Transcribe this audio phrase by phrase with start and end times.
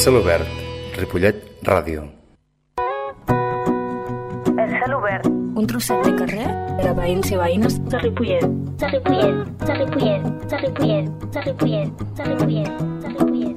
[0.00, 0.48] cel obert,
[0.96, 2.06] Ripollet Ràdio.
[4.56, 5.26] El cel obert.
[5.28, 6.46] Un trosset de carrer
[6.78, 8.46] per a veïns i veïnes de Ripollet.
[8.80, 12.68] De Ripollet, de Ripollet, de Ripollet, de Ripollet, de Ripollet,
[13.02, 13.56] de Ripollet.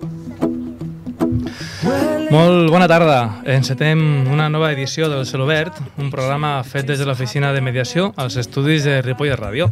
[2.35, 3.39] Molt bona tarda.
[3.47, 8.11] Encetem una nova edició del Cel Obert, un programa fet des de l'oficina de mediació
[8.17, 9.71] als estudis de Ripollet Ràdio.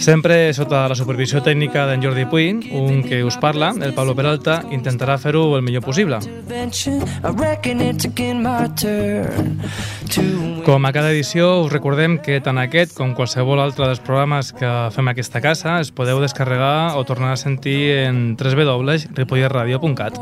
[0.00, 4.62] Sempre sota la supervisió tècnica d'en Jordi Puy, un que us parla, el Pablo Peralta,
[4.72, 6.18] intentarà fer-ho el millor possible.
[10.64, 14.70] Com a cada edició, us recordem que tant aquest com qualsevol altre dels programes que
[14.94, 20.18] fem a aquesta casa es podeu descarregar o tornar a sentir en www.ripolletradio.cat.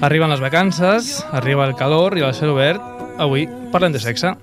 [0.00, 4.33] Arriben les vacances, arriba el calor i el cel obert Avui parlem de sexe.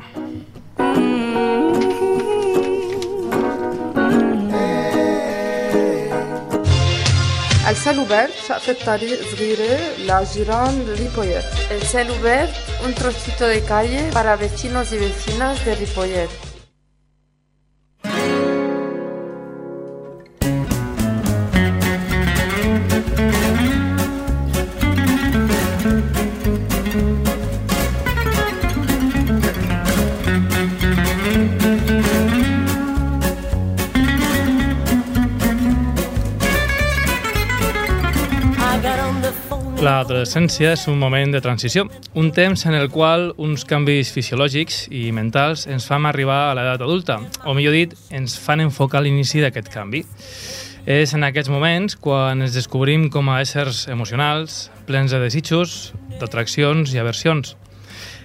[7.70, 12.50] El cel obert شقفة طريق صغيرة لجيران ريبويت El cel obert,
[12.84, 16.28] un trocito de calle para vecinos y vecinas de Ripollet.
[39.85, 41.83] L'adolescència és un moment de transició,
[42.17, 46.81] un temps en el qual uns canvis fisiològics i mentals ens fan arribar a l'edat
[46.81, 50.01] adulta, o millor dit, ens fan enfocar l'inici d'aquest canvi.
[50.89, 56.95] És en aquests moments quan ens descobrim com a éssers emocionals, plens de desitjos, d'atraccions
[56.95, 57.53] i aversions.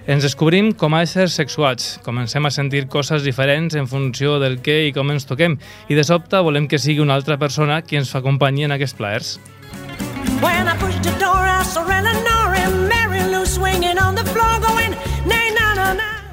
[0.08, 4.86] Ens descobrim com a éssers sexuats, comencem a sentir coses diferents en funció del què
[4.86, 5.60] i com ens toquem,
[5.92, 8.96] i de sobte volem que sigui una altra persona qui ens fa companyia en aquests
[8.96, 9.36] plaers.
[10.40, 11.39] When I pushed the door,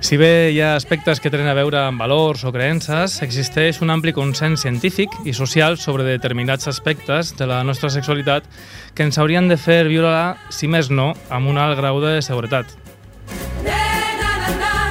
[0.08, 3.92] Si bé hi ha aspectes que tenen a veure amb valors o creences, existeix un
[3.92, 8.48] ampli consens científic i social sobre determinats aspectes de la nostra sexualitat
[8.96, 12.72] que ens haurien de fer viure-la, si més no, amb un alt grau de seguretat.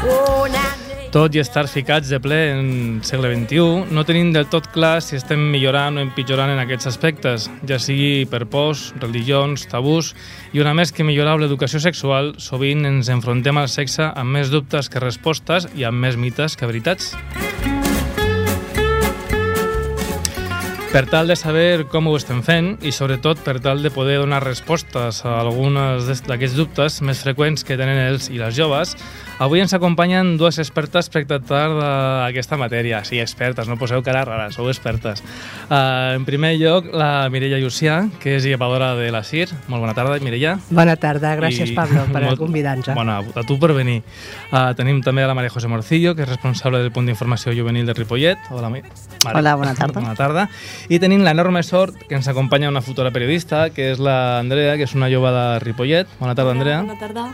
[0.06, 0.36] Oh.
[1.16, 2.66] Tot i estar ficats de ple en
[3.08, 7.46] segle XXI, no tenim del tot clar si estem millorant o empitjorant en aquests aspectes,
[7.64, 10.12] ja sigui per pors, religions, tabús,
[10.52, 14.92] i una més que millorar l'educació sexual, sovint ens enfrontem al sexe amb més dubtes
[14.92, 17.14] que respostes i amb més mites que veritats.
[20.96, 24.38] Per tal de saber com ho estem fent i sobretot per tal de poder donar
[24.40, 28.94] respostes a algunes d'aquests dubtes més freqüents que tenen els i les joves,
[29.38, 33.02] avui ens acompanyen dues expertes per tractar d'aquesta matèria.
[33.04, 35.20] Sí, expertes, no poseu cara rara, sou expertes.
[35.68, 39.50] Uh, en primer lloc, la Mireia Llucià, que és llevadora de la CIR.
[39.68, 40.56] Molt bona tarda, Mireia.
[40.70, 42.88] Bona tarda, gràcies I- Pablo per molt- convidar-nos.
[42.96, 44.00] Bona, a tu per venir.
[44.50, 47.84] Uh, tenim també a la Maria José Morcillo, que és responsable del punt d'informació juvenil
[47.86, 48.38] de Ripollet.
[48.50, 48.88] Hola, Mare.
[49.34, 50.00] Hola, bona tarda.
[50.00, 50.46] Bona tarda.
[50.88, 54.84] I tenim l'enorme sort que ens acompanya una futura periodista, que és la Andrea, que
[54.88, 56.08] és una jove de Ripollet.
[56.20, 56.80] Bona tarda, Andrea.
[56.86, 57.28] Bona tarda.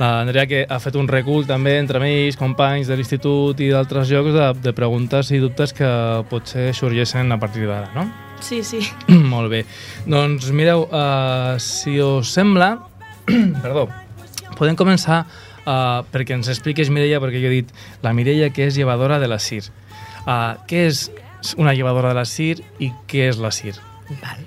[0.00, 4.10] La Andrea que ha fet un recull també entre amics, companys de l'institut i d'altres
[4.12, 5.88] llocs de, de preguntes i dubtes que
[6.30, 8.06] potser sorgeixen a partir d'ara, no?
[8.44, 8.82] Sí, sí.
[9.32, 9.64] Molt bé.
[10.06, 12.74] Doncs mireu, uh, si us sembla...
[13.64, 13.88] perdó,
[14.58, 17.74] podem començar uh, perquè ens expliquis, Mireia, perquè jo he dit
[18.04, 19.66] la Mireia que és llevadora de la CIR.
[20.26, 21.06] Uh, què és
[21.58, 23.76] una llevadora de la CIR i què és la CIR?
[24.22, 24.46] Val.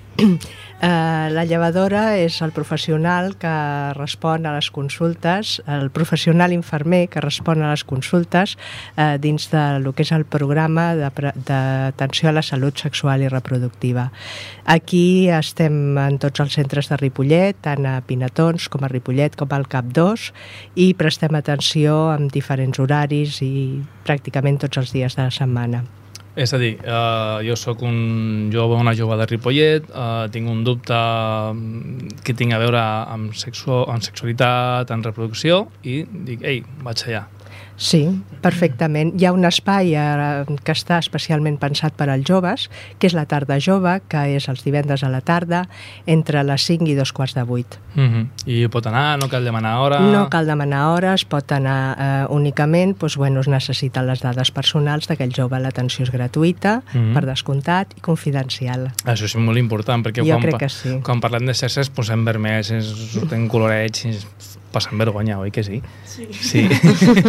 [0.80, 3.52] Eh, la llevadora és el professional que
[3.98, 8.56] respon a les consultes, el professional infermer que respon a les consultes
[8.96, 14.08] eh, dins de lo que és el programa d'atenció a la salut sexual i reproductiva.
[14.64, 19.52] Aquí estem en tots els centres de Ripollet, tant a Pinatons com a Ripollet com
[19.52, 20.30] al Cap 2
[20.80, 25.84] i prestem atenció amb diferents horaris i pràcticament tots els dies de la setmana.
[26.40, 30.62] És a dir, uh, jo sóc un jove, una jove de Ripollet, uh, tinc un
[30.64, 36.62] dubte mm, que tinc a veure amb, sexu amb sexualitat, amb reproducció, i dic, ei,
[36.86, 37.26] vaig allà.
[37.80, 38.02] Sí,
[38.44, 39.14] perfectament.
[39.16, 42.66] Hi ha un espai eh, que està especialment pensat per als joves,
[43.00, 45.62] que és la tarda jove, que és els divendres a la tarda,
[46.04, 47.78] entre les 5 i dos quarts de 8.
[47.96, 48.26] Uh -huh.
[48.44, 50.00] I pot anar, no cal demanar hora...
[50.00, 55.08] No cal demanar hores, pot anar eh, únicament, doncs, bueno, es necessiten les dades personals
[55.08, 55.58] d'aquell jove.
[55.58, 57.14] L'atenció és gratuïta, Mhm.
[57.14, 58.90] per descomptat, i confidencial.
[59.06, 61.00] Això és molt important, perquè Jo quan, crec pa- que sí.
[61.02, 64.04] quan parlem de ens posem vermells, ens surten colorets,
[64.72, 65.80] passen vergonya, oi que sí?
[66.06, 66.28] Sí.
[66.32, 66.66] Sí.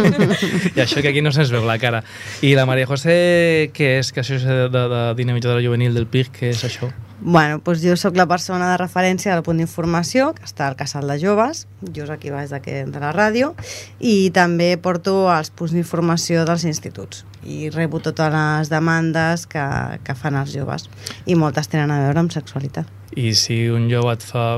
[0.76, 2.02] I això que aquí no se'ns veu la cara.
[2.42, 4.12] I la Maria José, què és?
[4.12, 6.92] Que això és de, de, de dinamitzadora juvenil del PIC, què és això?
[7.22, 11.06] Bueno, doncs jo sóc la persona de referència del punt d'informació, que està al Casal
[11.06, 13.52] de Joves, just aquí baix de, de la ràdio,
[14.00, 19.62] i també porto els punts d'informació dels instituts i rebo totes les demandes que,
[20.06, 20.88] que fan els joves
[21.26, 23.01] i moltes tenen a veure amb sexualitat.
[23.16, 24.56] I si un jove et, fa,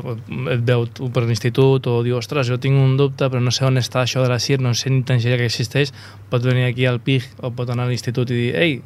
[0.52, 3.80] et veu per l'institut o diu, ostres, jo tinc un dubte però no sé on
[3.80, 5.92] està això de la CIR, no sé ni tan que existeix,
[6.30, 8.76] pot venir aquí al PIG o pot anar a l'institut i dir, ei,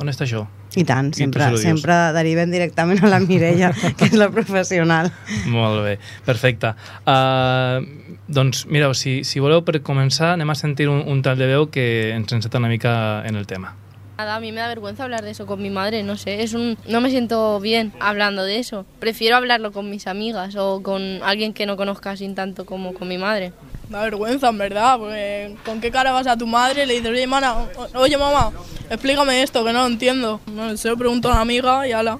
[0.00, 0.46] on està això?
[0.74, 1.62] I tant, I sempre, dius.
[1.62, 5.12] sempre derivem directament a la Mireia, que és la professional.
[5.52, 5.94] Molt bé,
[6.26, 6.74] perfecte.
[7.06, 7.84] Uh,
[8.26, 11.70] doncs mireu, si, si voleu per començar anem a sentir un, un tall de veu
[11.70, 11.86] que
[12.16, 13.76] ens enceta una mica en el tema.
[14.16, 16.54] Nada, a mí me da vergüenza hablar de eso con mi madre, no sé, es
[16.54, 18.86] un no me siento bien hablando de eso.
[19.00, 23.08] Prefiero hablarlo con mis amigas o con alguien que no conozca así tanto como con
[23.08, 23.52] mi madre.
[23.88, 27.10] Da vergüenza, en verdad, porque ¿con qué cara vas a tu madre y le dices,
[27.10, 27.56] oye, mana,
[27.94, 28.52] oye, mamá,
[28.88, 30.40] explícame esto, que no lo entiendo?
[30.46, 32.18] No sé, pregunto a una amiga y ala.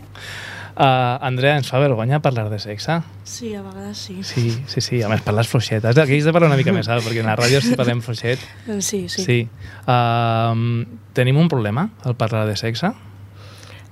[0.76, 2.96] Uh, Andrea, ens fa vergonya parlar de sexe?
[3.22, 4.24] Sí, a vegades sí.
[4.26, 5.84] Sí, sí, sí, a més parles fluixet.
[5.86, 7.78] Has de, aquí has de parlar una mica més alt, perquè en la ràdio si
[7.78, 8.42] parlem fluixet...
[8.82, 9.22] Sí, sí.
[9.22, 9.38] Sí.
[9.86, 10.82] Uh,
[11.14, 12.92] tenim un problema al parlar de sexe?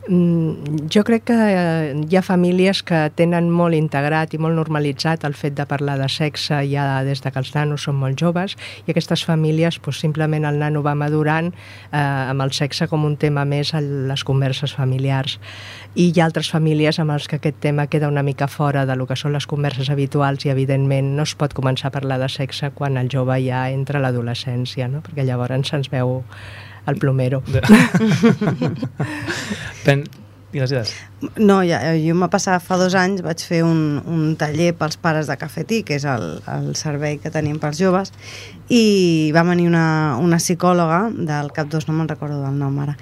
[0.09, 5.23] Mm, Jo crec que eh, hi ha famílies que tenen molt integrat i molt normalitzat
[5.23, 8.57] el fet de parlar de sexe ja des de que els nanos són molt joves
[8.83, 11.53] i aquestes famílies doncs, simplement el nano va madurant
[11.93, 15.39] eh, amb el sexe com un tema més a les converses familiars
[15.95, 18.99] i hi ha altres famílies amb els que aquest tema queda una mica fora de
[18.99, 22.29] lo que són les converses habituals i evidentment no es pot començar a parlar de
[22.29, 24.99] sexe quan el jove ja entra a l'adolescència, no?
[25.07, 26.25] perquè llavors se'ns veu
[26.87, 27.43] el plomero.
[29.85, 30.05] Pen...
[30.53, 30.91] Digues, digues.
[31.41, 35.31] No, ja, jo m'ha passat fa dos anys, vaig fer un, un taller pels pares
[35.31, 38.13] de cafetí, que és el, el servei que tenim pels joves,
[38.69, 42.99] i va venir una, una psicòloga del CAP 2, no me'n recordo del nom ara,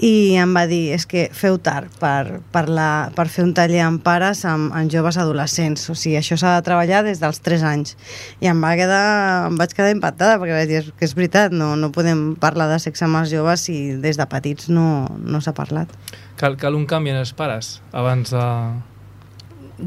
[0.00, 3.82] i em va dir, és que feu tard per, per, la, per fer un taller
[3.84, 7.64] amb pares amb, amb joves adolescents, o sigui, això s'ha de treballar des dels 3
[7.68, 7.96] anys.
[8.40, 9.04] I em, va quedar,
[9.50, 12.70] em vaig quedar impactada, perquè vaig dir "És que és veritat, no, no podem parlar
[12.72, 15.92] de sexe amb els joves si des de petits no, no s'ha parlat.
[16.40, 18.46] Cal, cal un canvi en els pares abans de...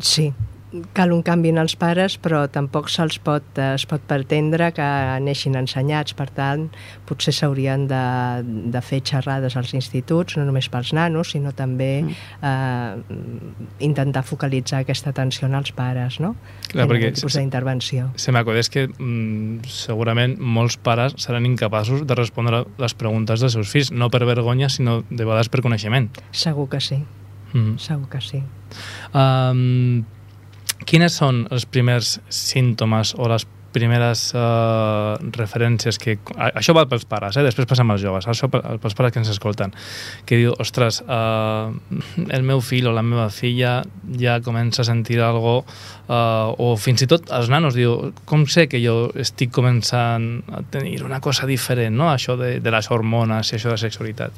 [0.01, 0.31] Sí,
[0.97, 4.85] cal un canvi en els pares, però tampoc se'ls pot, eh, es pot pretendre que
[5.21, 6.15] neixin ensenyats.
[6.17, 6.67] Per tant,
[7.05, 7.99] potser s'haurien de,
[8.73, 11.91] de fer xerrades als instituts, no només pels nanos, sinó també
[12.41, 12.95] eh,
[13.85, 16.33] intentar focalitzar aquesta atenció en els pares, no?
[16.71, 18.09] Clar, perquè algun tipus se- d'intervenció.
[18.15, 23.69] Se m'acudeix que mm, segurament molts pares seran incapaços de respondre les preguntes dels seus
[23.69, 26.09] fills, no per vergonya, sinó de vegades per coneixement.
[26.31, 27.03] Segur que sí,
[27.53, 27.75] Mm.
[27.77, 28.39] segur que sí.
[29.13, 30.03] Um,
[30.85, 36.15] quines són els primers símptomes o les primeres uh, referències que...
[36.37, 37.43] Això val pels pares, eh?
[37.45, 39.73] després passem als joves, això pel- pels pares que ens escolten,
[40.29, 41.73] que diu, ostres, uh,
[42.29, 43.79] el meu fill o la meva filla
[44.21, 48.67] ja comença a sentir algo uh, o fins i tot els nanos diu, com sé
[48.69, 52.11] que jo estic començant a tenir una cosa diferent, no?
[52.13, 54.37] això de, de les hormones i això de la sexualitat.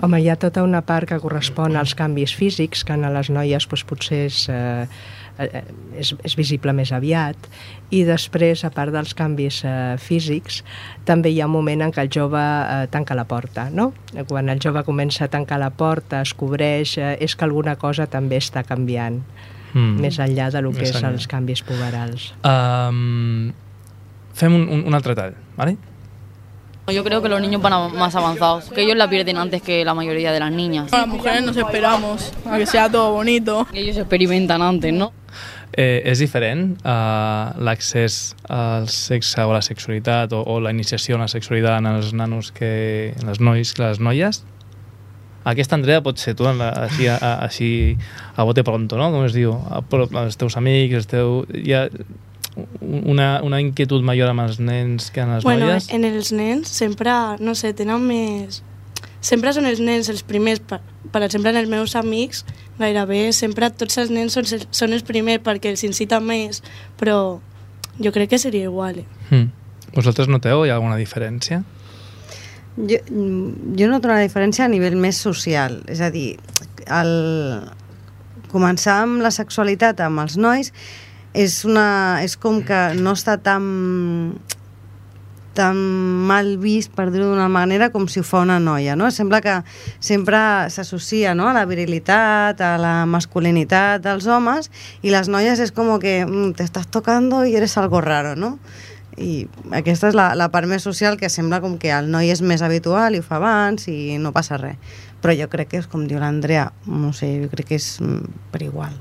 [0.00, 3.66] Home, hi ha tota una part que correspon als canvis físics, que en les noies
[3.68, 5.19] doncs, potser és, eh, eh,
[5.98, 7.36] és, és visible més aviat,
[7.90, 10.62] i després, a part dels canvis eh, físics,
[11.08, 13.92] també hi ha un moment en què el jove eh, tanca la porta, no?
[14.28, 18.06] Quan el jove comença a tancar la porta, es cobreix, eh, és que alguna cosa
[18.06, 19.22] també està canviant,
[19.70, 20.00] Mm.
[20.02, 21.12] més enllà de lo que Més és enllà.
[21.14, 22.34] els canvis puberals.
[22.42, 23.52] Um,
[24.34, 25.76] fem un, un, un altre tall, ¿vale?
[26.92, 29.94] Yo creo que los niños van más avanzados, que ellos la pierden antes que la
[29.94, 30.90] mayoría de las niñas.
[30.90, 33.66] Las mujeres nos esperamos a que sea todo bonito.
[33.72, 35.12] Ellos experimentan antes, ¿no?
[35.72, 41.14] Eh, és diferent uh, l'accés al sexe o a la sexualitat o, o la iniciació
[41.14, 44.42] en la sexualitat en els nanos que en els nois que les noies?
[45.46, 47.16] Aquesta, Andrea, pot ser tu, en la, així, a,
[47.46, 47.70] així
[48.34, 49.12] a bote pronto, no?
[49.14, 49.54] Com es diu?
[49.70, 49.80] A,
[50.24, 51.44] els teus amics, els teu...
[51.54, 51.86] Hi ha
[52.80, 55.90] una, una inquietud major amb els nens que en les bueno, noies?
[55.94, 58.62] en els nens sempre, no sé, tenen més...
[59.20, 60.78] Sempre són els nens els primers, per,
[61.12, 62.46] per exemple, en els meus amics,
[62.80, 66.62] gairebé sempre tots els nens són, són els primers perquè els incita més,
[66.96, 67.18] però
[68.00, 69.02] jo crec que seria igual.
[69.02, 69.06] Eh?
[69.28, 69.50] Mm.
[69.92, 70.64] Vosaltres noteu?
[70.64, 71.60] Hi ha alguna diferència?
[72.78, 73.00] Jo,
[73.76, 76.38] jo noto una diferència a nivell més social, és a dir,
[76.86, 77.14] el...
[78.50, 80.72] començar amb la sexualitat amb els nois
[81.34, 83.68] és, una, és com que no està tan
[85.54, 85.76] tan
[86.26, 89.10] mal vist, per dir-ho d'una manera, com si ho fa una noia, no?
[89.10, 89.56] Sembla que
[89.98, 90.38] sempre
[90.70, 91.48] s'associa no?
[91.50, 94.70] a la virilitat, a la masculinitat dels homes,
[95.02, 98.58] i les noies és com que mm, te tocando y eres algo raro, no?
[99.18, 102.40] I aquesta és la, la part més social que sembla com que el noi és
[102.40, 104.78] més habitual i ho fa abans i no passa res.
[105.20, 108.50] Però jo crec que és com diu l'Andrea, no sé, jo crec que és mm,
[108.54, 108.94] per igual.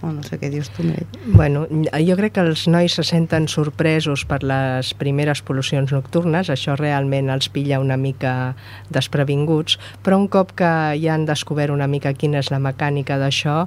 [0.00, 1.04] O no sé què dius tu, Mireia.
[1.36, 6.76] Bueno, jo crec que els nois se senten sorpresos per les primeres pol·lucions nocturnes, això
[6.80, 8.54] realment els pilla una mica
[8.88, 10.70] desprevinguts, però un cop que
[11.02, 13.66] ja han descobert una mica quina és la mecànica d'això,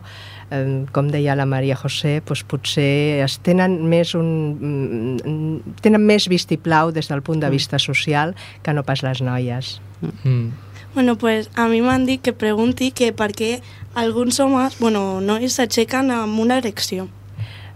[0.50, 6.26] eh, com deia la Maria José, doncs potser es tenen més un mm, tenen més
[6.32, 8.34] vistiplau des del punt de vista social
[8.66, 9.78] que no pas les noies.
[10.02, 10.73] Mm.
[10.94, 13.64] Bueno, pues a mi m'han dit que pregunti que per què
[13.98, 17.08] alguns homes, bueno, nois s'aixequen amb una erecció.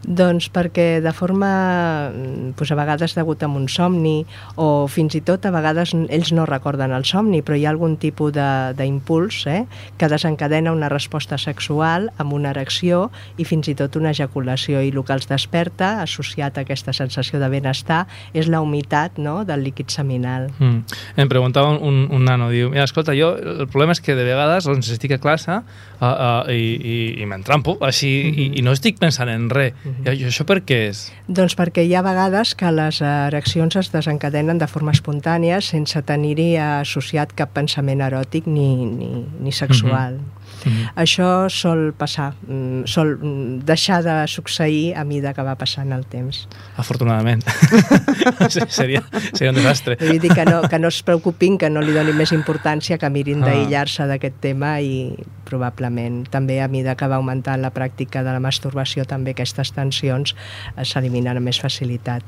[0.08, 4.26] Doncs perquè de forma, mm, doncs a vegades degut a un somni
[4.56, 7.98] o fins i tot a vegades ells no recorden el somni, però hi ha algun
[7.98, 9.66] tipus de- d'impuls eh,
[9.98, 14.94] que desencadena una resposta sexual amb una erecció i fins i tot una ejaculació i
[14.94, 19.64] el que els desperta, associat a aquesta sensació de benestar, és la humitat no, del
[19.64, 20.50] líquid seminal.
[20.60, 20.84] Mm.
[21.18, 24.68] Em preguntava un, un nano, diu, mira, escolta, jo el problema és que de vegades
[24.70, 29.00] doncs, estic a classe uh, uh, i, i, i m'entrampo així i, i no estic
[29.02, 29.74] pensant en res.
[30.06, 31.04] I I això per què és?
[31.28, 36.56] Doncs perquè hi ha vegades que les ereccions es desencadenen de forma espontània sense tenir-hi
[36.64, 40.20] associat cap pensament eròtic ni, ni, ni sexual.
[40.66, 40.90] Mhm.
[40.96, 46.06] Això sol passar, mm, sol mm, deixar de succeir a mida que va passant el
[46.06, 46.48] temps.
[46.78, 47.44] Afortunadament.
[48.70, 49.98] Seria, seria un desastre.
[50.00, 53.10] Vull dir que no, que no es preocupin, que no li donin més importància, que
[53.10, 53.48] mirin Ah.
[53.50, 58.40] d'aïllar-se d'aquest tema i probablement també a mida que va augmentant la pràctica de la
[58.44, 60.36] masturbació també aquestes tensions
[60.76, 62.24] eh, s'eliminen amb més facilitat.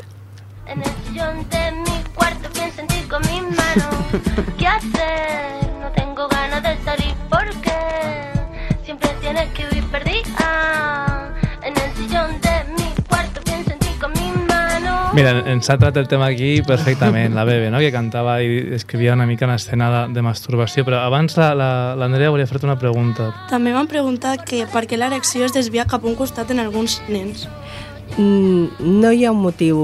[0.68, 4.24] En el sillón de mi cuarto pienso en ti con mis manos.
[4.58, 5.69] ¿Qué hacer?
[15.10, 17.80] Mira, ens ha trat el tema aquí perfectament, la Bebe, no?
[17.82, 22.28] que cantava i escrivia una mica una escena de, de masturbació, però abans l'Andrea la,
[22.28, 23.32] la, volia fer-te una pregunta.
[23.50, 27.00] També m'han preguntat que per què l'erecció es desvia cap a un costat en alguns
[27.10, 27.48] nens.
[28.18, 28.66] Mm,
[29.00, 29.78] no hi ha un motiu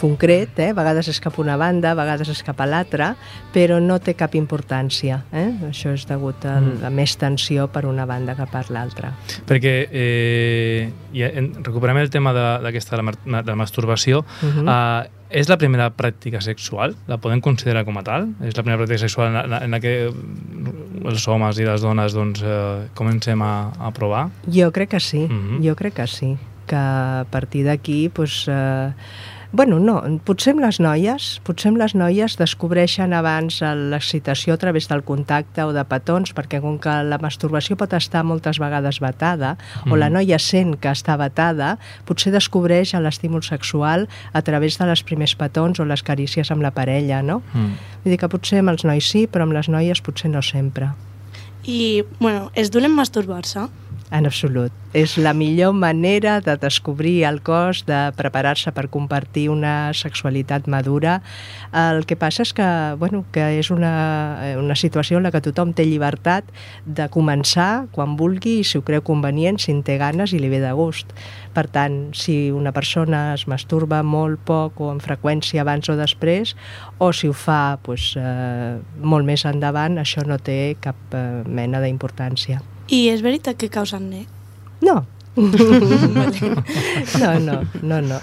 [0.00, 0.68] concret, eh?
[0.70, 3.10] a vegades és cap una banda, a vegades és cap a l'altra,
[3.52, 5.24] però no té cap importància.
[5.34, 5.48] Eh?
[5.68, 6.80] Això és degut a Mm.
[6.82, 9.12] la més tensió per una banda que per l'altra.
[9.46, 14.24] Perquè eh, ja, en, recuperem el tema de- d'aquesta de, la mar- de la masturbació.
[14.42, 14.68] Mhm.
[14.68, 16.94] uh, és la primera pràctica sexual?
[17.06, 18.28] La podem considerar com a tal?
[18.40, 20.10] És la primera pràctica sexual en la, en la que
[21.04, 24.28] els homes i les dones doncs, eh, comencem a, a provar?
[24.46, 25.60] Jo crec que sí, Mhm.
[25.66, 26.36] jo crec que sí,
[26.68, 28.92] que a partir d'aquí, doncs, eh,
[29.50, 29.94] bueno, no,
[30.28, 35.64] potser amb les noies, potser amb les noies descobreixen abans l'excitació a través del contacte
[35.64, 39.56] o de petons, perquè com que la masturbació pot estar moltes vegades vetada,
[39.88, 40.12] o la Mhm.
[40.18, 45.80] noia sent que està vetada, potser descobreix l'estímul sexual a través de les primers petons
[45.80, 47.40] o les carícies amb la parella, no?
[47.54, 47.72] Mm.
[48.04, 50.90] Vull dir que potser amb els nois sí, però amb les noies potser no sempre.
[51.64, 53.66] I, bueno, és dolent masturbar-se?
[54.10, 54.72] En absolut.
[54.96, 61.18] És la millor manera de descobrir el cos, de preparar-se per compartir una sexualitat madura.
[61.76, 63.90] El que passa és que, bueno, que és una,
[64.56, 66.48] una situació en la que tothom té llibertat
[66.86, 70.48] de començar quan vulgui i si ho creu convenient, si en té ganes i li
[70.48, 71.12] ve de gust.
[71.52, 76.56] Per tant, si una persona es masturba molt poc o amb freqüència abans o després,
[76.96, 81.84] o si ho fa pues, eh, molt més endavant, això no té cap eh, mena
[81.84, 82.64] d'importància.
[82.88, 84.26] I és veritat que causen net?
[84.82, 85.04] No.
[85.38, 88.18] no, no, no, no.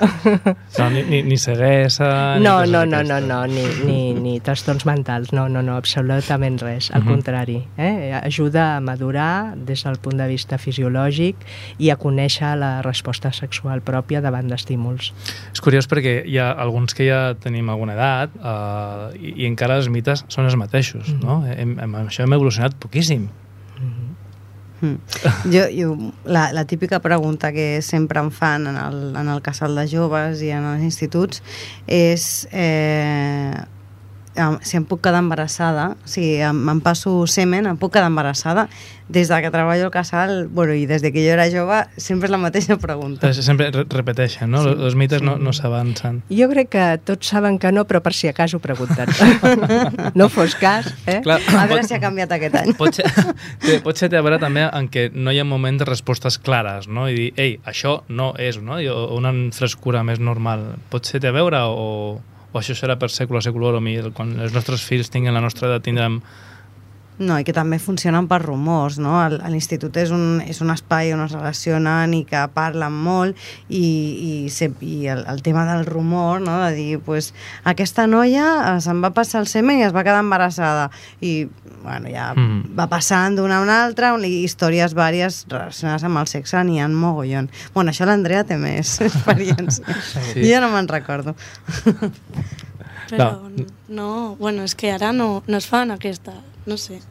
[0.77, 2.37] No, ni, ni, ni ceguesa...
[2.39, 6.59] No, ni no, no, no, no, ni, ni, ni trastorns mentals, no, no, no, absolutament
[6.59, 7.09] res, al Mhm.
[7.13, 7.63] contrari.
[7.77, 8.11] Eh?
[8.23, 11.35] Ajuda a madurar des del punt de vista fisiològic
[11.79, 15.13] i a conèixer la resposta sexual pròpia davant d'estímuls.
[15.53, 19.77] És curiós perquè hi ha alguns que ja tenim alguna edat eh, i, i encara
[19.77, 21.45] els mites són els mateixos, no?
[21.47, 23.29] Hem, hem, això hem evolucionat poquíssim.
[24.81, 24.95] Mm.
[25.53, 29.75] Jo, jo, la, la típica pregunta que sempre em fan en el, en el casal
[29.75, 31.43] de joves i en els instituts
[31.87, 33.53] és eh,
[34.61, 38.67] si em puc quedar embarassada, si em, em passo semen, em puc quedar embarassada.
[39.05, 42.25] Des de que treballo al casal, bueno, i des de que jo era jove, sempre
[42.25, 43.29] és la mateixa pregunta.
[43.37, 44.63] Sempre re repeteixen, no?
[44.63, 45.25] Sí, Sí, els mites sí.
[45.27, 46.23] no, no s'avancen.
[46.33, 49.05] Jo crec que tots saben que no, però per si acaso pregunten.
[50.17, 51.19] no fos cas, eh?
[51.21, 52.73] Clar, A veure si ha canviat aquest any.
[52.79, 53.05] Pot ser,
[53.65, 56.39] té, pot ser té a veure també en què no hi ha moments de respostes
[56.41, 57.05] clares, no?
[57.05, 58.81] I dir, ei, això no és, no?
[58.81, 60.79] I, o una frescura més normal.
[60.89, 62.17] Pot ser té a veure o,
[62.55, 65.67] o o això serà per secular seculorum i quan els nostres fills tinguin la nostra
[65.67, 66.21] edat tindrem
[67.17, 69.13] No, i que també funcionen per rumors, no?
[69.47, 73.37] L'institut és, un, és un espai on es relacionen i que parlen molt
[73.69, 76.57] i, i, se, i el, el tema del rumor, no?
[76.65, 77.29] de dir, pues,
[77.63, 80.89] aquesta noia eh, se'n va passar el semen i es va quedar embarassada
[81.21, 81.45] i
[81.85, 82.73] bueno, ja Mm.
[82.75, 86.79] va passant d'una a una altra, un- i històries vàries relacionades amb el sexe n'hi
[86.81, 87.47] ha mogollon.
[87.75, 89.85] Bueno, això l'Andrea té més experiència.
[90.11, 90.41] Sí.
[90.41, 91.35] Jo ja no me'n recordo.
[93.09, 93.27] Però
[93.87, 96.33] no, bueno, és que ara no, no es fan aquesta,
[96.65, 97.01] no sé.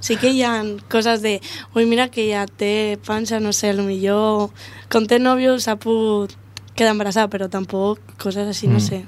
[0.00, 1.40] Sí que hi ha coses de,
[1.76, 4.50] ui, mira que ja té panxa, no sé, millor
[4.90, 6.34] quan té nòvio s'ha pogut
[6.74, 8.80] quedar embarassada, però tampoc coses així, no Mm.
[8.80, 9.04] sé.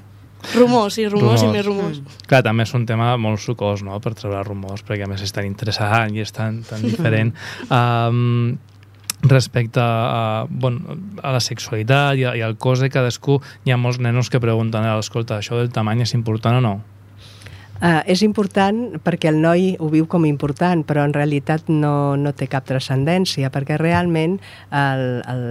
[0.53, 1.99] Rumors, sí, rumors, i més rumors.
[2.27, 5.31] Clar, també és un tema molt sucós, no?, per treure rumors, perquè a més és
[5.33, 7.33] tan interessant i és tan, tan diferent.
[7.71, 8.57] um,
[9.23, 13.77] respecte a, bueno, a la sexualitat i, a, i al cos de cadascú, hi ha
[13.77, 16.81] molts nenos que pregunten, "Eh, escolta, això del tamany és important o no?
[17.75, 22.31] Uh, és important perquè el noi ho viu com important, però en realitat no, no
[22.31, 24.37] té cap transcendència, perquè realment
[24.71, 25.41] el, el,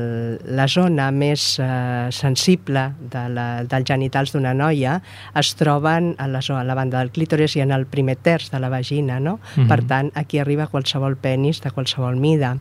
[0.57, 4.97] la zona més uh, sensible de la, dels genitals d'una noia
[5.37, 8.49] es troben a la, zona, a la banda del clítoris i en el primer terç
[8.54, 9.37] de la vagina, no?
[9.57, 9.69] Mhm.
[9.69, 12.54] Per tant, aquí arriba qualsevol penis de qualsevol mida.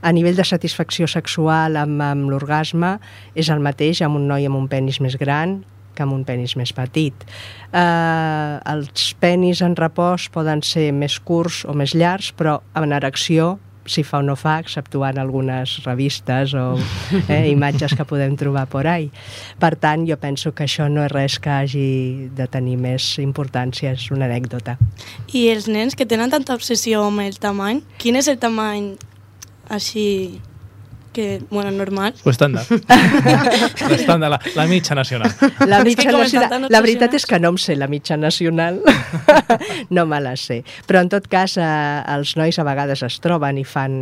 [0.00, 2.96] A nivell de satisfacció sexual amb, amb l'orgasme
[3.36, 5.60] és el mateix amb un noi amb un penis més gran
[5.94, 7.26] que amb un penis més petit.
[7.72, 13.58] Eh, els penis en repòs poden ser més curts o més llargs, però en erecció
[13.86, 16.76] si fa o no fa, exceptuant algunes revistes o
[17.28, 19.10] eh, imatges que podem trobar por ahí.
[19.58, 21.88] Per tant, jo penso que això no és res que hagi
[22.36, 24.78] de tenir més importància, és una anècdota.
[25.34, 28.94] I els nens que tenen tanta obsessió amb el tamany, quin és el tamany
[29.72, 30.40] així
[31.12, 32.14] que, bueno, normal?
[32.24, 32.70] L'estàndard.
[33.90, 35.32] L'estàndard, la, la mitja nacional.
[35.68, 38.16] La que mitja com estan nacional, la veritat és que no em sé la mitja
[38.16, 38.80] nacional,
[39.96, 40.62] no me la sé.
[40.88, 41.68] Però en tot cas, eh,
[42.16, 43.94] els nois a vegades es troben i fan,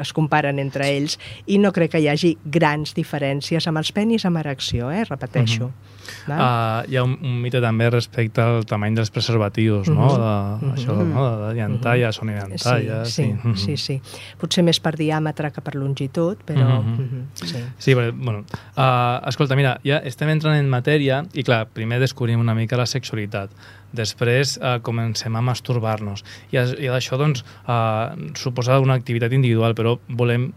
[0.00, 4.24] es comparen entre ells i no crec que hi hagi grans diferències amb els penis
[4.28, 5.04] amb erecció, eh?
[5.08, 5.68] repeteixo.
[5.68, 5.97] Val?
[6.36, 10.04] Uh, hi ha un, un mite també respecte al tamany dels preservatius, no?
[10.04, 10.18] Mhm.
[10.18, 10.74] De, Mhm.
[10.74, 11.24] Això, no?
[11.48, 13.04] De llantalla, són llantalla...
[13.06, 13.56] Sí, sí, Mhm.
[13.56, 14.00] sí, sí.
[14.38, 16.82] Potser més per diàmetre que per longitud, però...
[16.82, 17.00] Mhm.
[17.00, 17.64] mhm, sí.
[17.78, 18.44] Sí, perquè, bueno,
[18.76, 22.86] uh, escolta, mira, ja estem entrant en matèria i, clar, primer descobrim una mica la
[22.86, 23.50] sexualitat,
[23.92, 26.22] després uh, comencem a masturbar-nos
[26.52, 30.50] i, i això, doncs, uh, suposa una activitat individual, però volem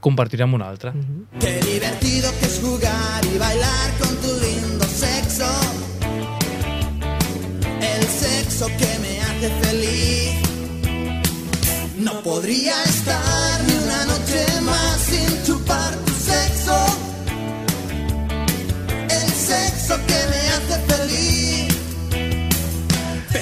[0.00, 0.92] compartir amb una altra.
[1.40, 4.25] Qué divertido que es jugar y bailar con tu
[8.56, 10.32] sexo que me hace feliz.
[11.98, 16.86] No podría estar ni una noche más sin chupar tu sexo.
[19.10, 21.76] El sexo que me hace feliz.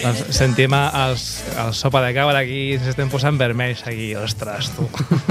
[0.02, 4.88] Doncs sentim els, el sopa de cabra aquí, ens estem posant vermells aquí, ostres, tu.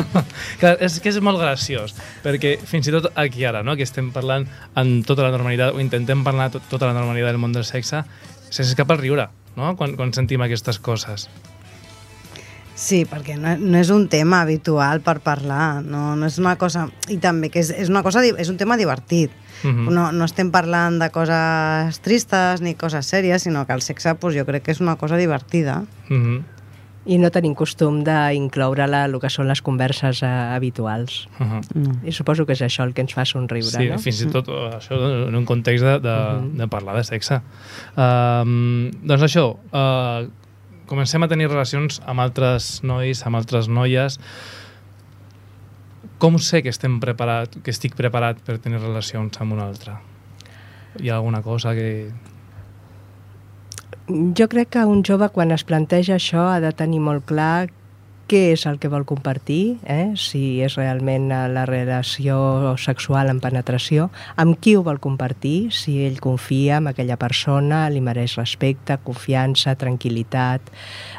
[0.64, 1.92] Clar, és que és molt graciós,
[2.24, 4.48] perquè fins i tot aquí ara, no?, que estem parlant
[4.80, 8.06] amb tota la normalitat, o intentem parlar tot, tota la normalitat del món del sexe,
[8.50, 11.30] se'ns escapa el riure, no?, quan, quan sentim aquestes coses.
[12.74, 16.88] Sí, perquè no, no és un tema habitual per parlar, no, no és una cosa...
[17.14, 19.32] I també que és, és, una cosa, és un tema divertit.
[19.64, 19.94] Mhm.
[19.96, 24.36] no, no estem parlant de coses tristes ni coses sèries, sinó que el sexe pues,
[24.36, 25.84] jo crec que és una cosa divertida.
[26.10, 26.42] Mm -hmm.
[27.06, 31.28] I no tenim costum d'incloure-la el que són les converses eh, habituals.
[31.40, 31.98] Uh -huh.
[32.08, 34.00] I suposo que és això el que ens fa somriure, Sí, no?
[34.00, 36.18] fins i tot eh, això en un context de, de,
[36.58, 37.42] de parlar de sexe.
[37.98, 40.30] Um, doncs això, uh,
[40.86, 44.20] comencem a tenir relacions amb altres nois, amb altres noies.
[46.18, 49.98] Com sé que estem preparat, que estic preparat per tenir relacions amb un altre?
[51.02, 52.12] Hi ha alguna cosa que...
[54.08, 57.70] Jo crec que un jove quan es planteja això ha de tenir molt clar
[58.28, 60.16] què és el que vol compartir, eh?
[60.20, 66.00] si és realment eh, la relació sexual en penetració, amb qui ho vol compartir, si
[66.08, 70.72] ell confia en aquella persona, li mereix respecte, confiança, tranquil·litat,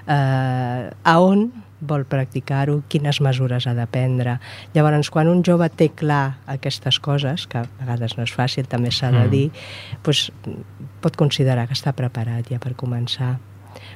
[0.09, 1.47] eh, a on
[1.87, 4.38] vol practicar-ho, quines mesures ha de prendre.
[4.75, 8.90] Llavors, quan un jove té clar aquestes coses, que a vegades no és fàcil, també
[8.90, 9.31] s'ha de Mm.
[9.31, 9.51] dir,
[10.03, 10.33] doncs,
[11.01, 13.38] pot considerar que està preparat ja per començar.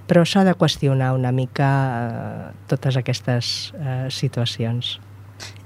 [0.09, 1.69] Però s'ha de qüestionar una mica
[2.51, 4.99] eh, totes aquestes eh, situacions.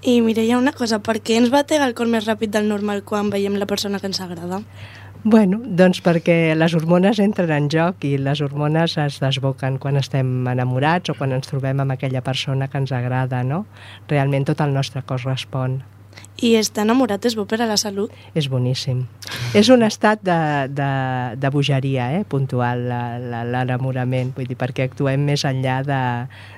[0.03, 3.31] I Mireia, una cosa, per què ens batega el cor més ràpid del normal quan
[3.31, 4.61] veiem la persona que ens agrada?
[5.25, 10.49] Bueno, doncs perquè les hormones entren en joc i les hormones es desboquen quan estem
[10.51, 13.63] enamorats o quan ens trobem amb aquella persona que ens agrada, no?
[14.11, 15.83] Realment tot el nostre cos respon.
[16.43, 18.11] i estar enamorat és bo per a la salut.
[18.35, 19.05] És boníssim.
[19.55, 20.39] És un estat de,
[20.75, 20.91] de,
[21.39, 22.83] de bogeria, eh, puntual,
[23.53, 26.03] l'enamorament, vull dir, perquè actuem més enllà de,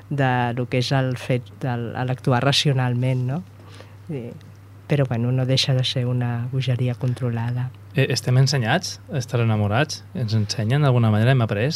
[0.08, 1.76] de lo que és el fet de
[2.08, 3.42] l'actuar racionalment, no?
[4.08, 4.30] I,
[4.88, 7.68] però, bueno, no deixa de ser una bogeria controlada.
[7.94, 10.02] Eh, estem ensenyats a estar enamorats?
[10.18, 11.30] Ens ensenyen d'alguna manera?
[11.34, 11.70] Hem après?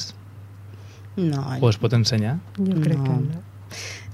[1.18, 2.38] No, O es pot ensenyar?
[2.58, 3.04] Jo crec No.
[3.04, 3.44] que no.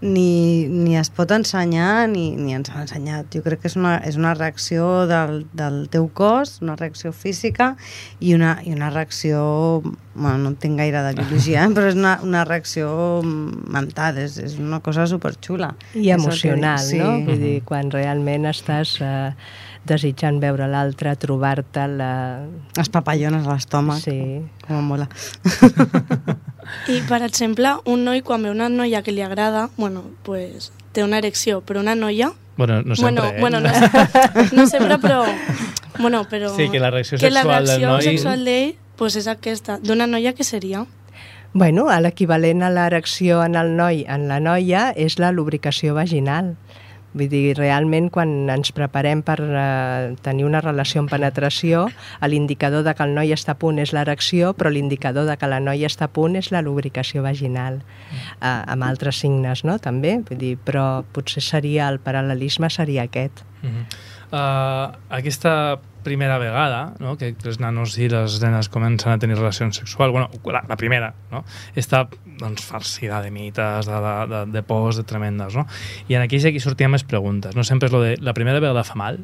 [0.00, 3.28] ni, ni es pot ensenyar ni, ni ens han ensenyat.
[3.32, 7.76] Jo crec que és una, és una reacció del, del teu cos, una reacció física
[8.20, 9.80] i una, i una reacció,
[10.14, 11.72] bueno, no entenc gaire de biologia, eh?
[11.76, 15.72] però és una, una reacció mental, és, és una cosa superxula.
[15.94, 16.98] I emocional, dic, sí.
[17.00, 17.14] no?
[17.30, 19.30] Vull dir, quan realment estàs eh,
[19.86, 22.10] desitjant veure l'altre, trobar-te la...
[22.76, 24.00] Les papallones a l'estómac.
[24.02, 24.16] Sí.
[24.66, 25.08] Com em mola.
[26.88, 31.04] I, per exemple, un noi quan veu una noia que li agrada, bueno, pues, té
[31.04, 32.32] una erecció, però una noia...
[32.56, 33.60] Bueno, no sempre, bueno, eh?
[33.60, 33.68] Bueno, no,
[34.48, 35.24] se- no sempre, però...
[35.98, 36.54] Bueno, però...
[36.56, 39.78] Sí, que la reacció que la sexual del reacció noi- sexual d'ell pues, és aquesta.
[39.82, 40.84] D'una noia que seria?
[41.52, 46.56] Bueno, l'equivalent a l'erecció en el noi, en la noia, és la lubricació vaginal.
[47.14, 51.86] Vull dir, realment, quan ens preparem per eh, tenir una relació amb penetració,
[52.26, 55.60] l'indicador de que el noi està a punt és l'erecció, però l'indicador de que la
[55.62, 57.80] noia està a punt és la lubricació vaginal,
[58.40, 60.18] eh, amb altres signes, no?, també.
[60.26, 63.44] Vull dir, però potser seria, el paral·lelisme seria aquest.
[63.62, 63.84] Uh -huh.
[64.34, 69.80] uh, aquesta primera vegada no, que els nanos i les nenes comencen a tenir relacions
[69.82, 72.04] sexuals, bueno, la, la primera, no, està
[72.38, 75.66] doncs, farcida de mites, de, de, de, de pors, de tremendes, no?
[76.08, 77.64] I en aquí sí que sortien més preguntes, no?
[77.66, 79.22] Sempre és lo de la primera vegada fa mal?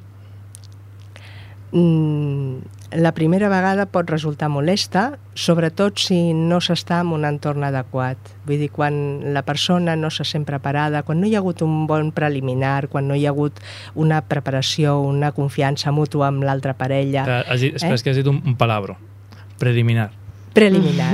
[1.72, 2.59] Mm,
[2.98, 8.33] la primera vegada pot resultar molesta, sobretot si no s'està en un entorn adequat.
[8.48, 8.94] Vull dir, quan
[9.35, 13.06] la persona no se sent preparada, quan no hi ha hagut un bon preliminar, quan
[13.06, 13.62] no hi ha hagut
[13.94, 17.24] una preparació, una confiança mútua amb l'altra parella...
[17.28, 18.98] Que has dit, espera, és que has dit un, un palabro.
[19.62, 20.11] Preliminar.
[20.55, 21.11] Preliminar.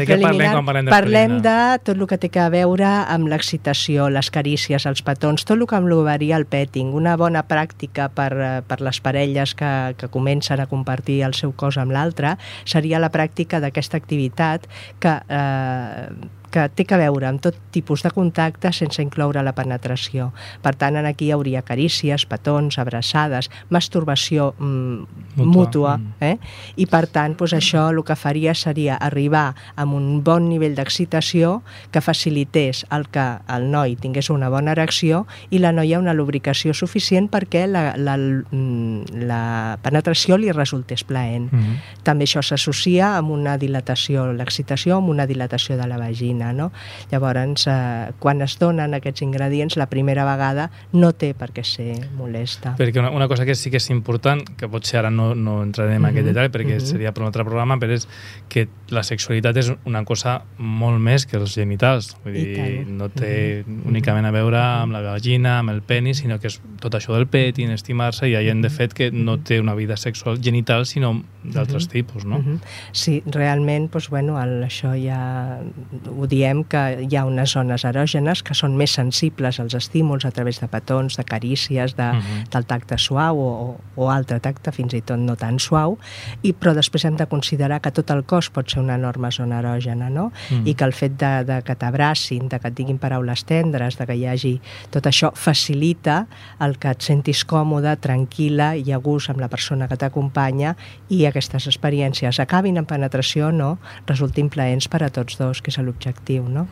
[0.00, 1.78] De què parlem quan parlem de parlem preliminar?
[1.78, 5.66] de tot el que té a veure amb l'excitació, les carícies, els petons, tot el
[5.70, 6.92] que englobaria el petting.
[6.94, 11.52] Una bona pràctica per, eh, per les parelles que, que comencen a compartir el seu
[11.52, 14.66] cos amb l'altre seria la pràctica d'aquesta activitat
[15.00, 15.18] que...
[15.28, 20.30] Eh, que té que veure amb tot tipus de contacte sense incloure la penetració.
[20.62, 25.50] Per tant, en aquí hi hauria carícies, petons, abraçades, masturbació mm, Mútua.
[25.50, 26.36] mútua, eh?
[26.78, 31.56] i per tant doncs això el que faria seria arribar amb un bon nivell d'excitació
[31.90, 36.74] que facilités el que el noi tingués una bona erecció i la noia una lubricació
[36.74, 39.42] suficient perquè la, la, mm, la
[39.82, 41.50] penetració li resultés plaent.
[41.50, 42.02] Mm -hmm.
[42.04, 46.43] També això s'associa amb una dilatació, l'excitació amb una dilatació de la vagina.
[46.52, 46.70] No?
[47.10, 51.94] Llavors, eh, quan es donen aquests ingredients, la primera vegada no té per què ser
[52.16, 52.74] molesta.
[52.78, 56.02] Perquè una, una cosa que sí que és important, que potser ara no, no entrarem
[56.04, 56.86] en aquest Mhm, detall perquè mhm.
[56.86, 58.08] seria per un altre programa, però és
[58.48, 62.16] que la sexualitat és una cosa molt més que els genitals.
[62.24, 66.38] Vull I dir, no té únicament a veure amb la vagina, amb el penis, sinó
[66.40, 69.38] que és tot això del petting, estimar-se, i hi ha gent, de fet, que no
[69.38, 71.90] té una vida sexual genital, sinó d'altres Mhm.
[71.90, 72.38] tipus, no?
[72.38, 72.60] Mhm.
[72.92, 75.60] Sí, realment, doncs, bueno, el, això ja
[76.08, 80.32] ho diem que hi ha unes zones erògenes que són més sensibles als estímuls a
[80.34, 82.50] través de petons, de carícies, de, Mhm.
[82.50, 85.98] del tacte suau o, o altre tacte, fins i tot no tan suau,
[86.42, 89.60] i, però després hem de considerar que tot el cos pot ser una enorme zona
[89.62, 90.30] erògena, no?
[90.50, 90.66] Mm.
[90.66, 94.06] I que el fet de, de que t'abracin, de que et diguin paraules tendres, de
[94.06, 94.54] que hi hagi...
[94.90, 96.26] Tot això facilita
[96.60, 100.74] el que et sentis còmode, tranquil·la i a gust amb la persona que t'acompanya
[101.08, 103.70] i aquestes experiències, acabin en penetració o no,
[104.06, 106.68] resultin plaents per a tots dos, que és l'objectiu, no?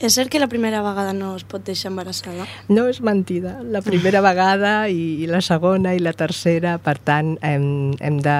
[0.00, 2.46] És cert que la primera vegada no es pot deixar embarassada?
[2.72, 3.58] No és mentida.
[3.68, 8.36] La primera vegada i, i la segona i la tercera, per tant, hem, hem de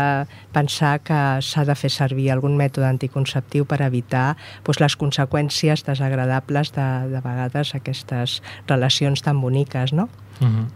[0.57, 6.73] pensar que s'ha de fer servir algun mètode anticonceptiu per evitar doncs, les conseqüències desagradables
[6.73, 10.09] de, de vegades aquestes relacions tan boniques, no?
[10.41, 10.67] Uh -huh.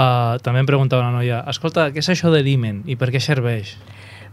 [0.00, 3.20] uh, també em preguntava una noia, escolta, què és això de l'himen i per què
[3.20, 3.76] serveix?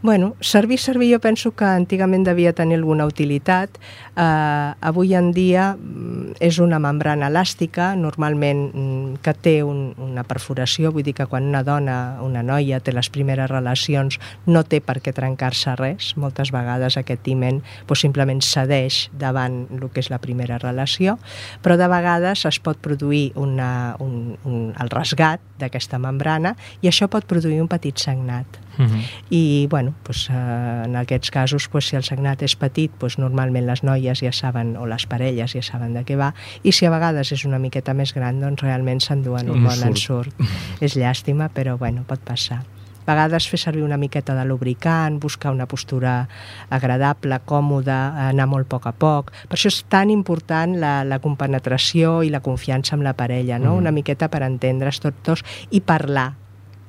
[0.04, 3.80] Bueno, servir, servir, jo penso que antigament devia tenir alguna utilitat.
[4.14, 10.22] Eh, avui en dia mm, és una membrana elàstica, normalment mm, que té un, una
[10.22, 14.84] perforació, vull dir que quan una dona, una noia, té les primeres relacions no té
[14.86, 16.12] per què trencar-se res.
[16.16, 21.18] Moltes vegades aquest himen doncs, simplement cedeix davant el que és la primera relació,
[21.66, 26.54] però de vegades es pot produir una, un, un, el rasgat d'aquesta membrana
[26.86, 28.62] i això pot produir un petit sagnat.
[28.78, 29.02] Mhm.
[29.30, 33.84] I, bueno, doncs, en aquests casos, doncs, si el sagnat és petit, doncs, normalment les
[33.84, 37.32] noies ja saben, o les parelles ja saben de què va, i si a vegades
[37.32, 40.34] és una miqueta més gran, doncs realment s'enduen un Un bon ensurt.
[40.38, 40.82] ensurt.
[40.82, 42.64] és llàstima, però, bueno, pot passar.
[43.08, 46.28] A vegades fer servir una miqueta de lubricant, buscar una postura
[46.70, 49.32] agradable, còmoda, anar molt a poc a poc.
[49.48, 53.76] Per això és tan important la, la compenetració i la confiança amb la parella, no?
[53.76, 53.78] Mm.
[53.78, 56.34] Una miqueta per entendre's tots dos i parlar.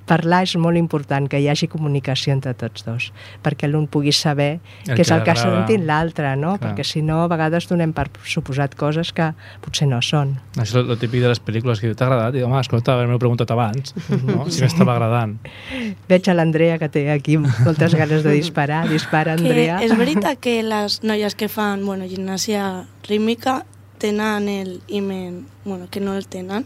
[0.08, 3.10] Parlar és molt important, que hi hagi comunicació entre tots dos,
[3.44, 5.42] perquè l'un pugui saber El què és que el que l'agrada.
[5.66, 6.54] sentint l'altre, no?
[6.56, 6.72] Clar.
[6.72, 10.38] Perquè si no, a vegades donem per suposat coses que potser no són.
[10.56, 12.34] Això és el típic de les pel·lícules que diu, t'ha agradat?
[12.40, 13.94] I home, escolta, m'ho preguntat abans,
[14.24, 14.48] no?
[14.50, 15.36] si m'estava agradant.
[16.10, 18.88] Veig a l'Andrea que té aquí moltes ganes de disparar.
[18.88, 19.78] Dispara, Que Andrea.
[19.84, 23.64] és veritat que les noies que fan bueno, gimnàsia rítmica
[23.98, 26.64] tenen el imen, bueno, que no el tenen,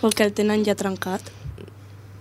[0.00, 1.20] o que el tenen ja trencat.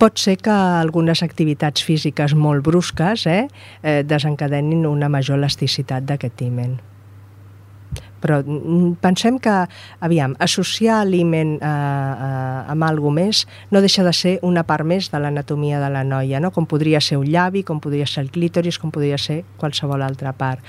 [0.04, 3.46] Pot ser que algunes activitats físiques molt brusques eh,
[3.88, 6.74] eh, desencadenin una major elasticitat d'aquest himen.
[8.20, 9.54] Però mm, pensem que,
[10.04, 15.08] aviam, associar l'himen eh, eh, amb alguna més no deixa de ser una part més
[15.12, 16.52] de l'anatomia de la noia, no?
[16.52, 20.36] com podria ser un llavi, com podria ser el clítoris, com podria ser qualsevol altra
[20.36, 20.60] part.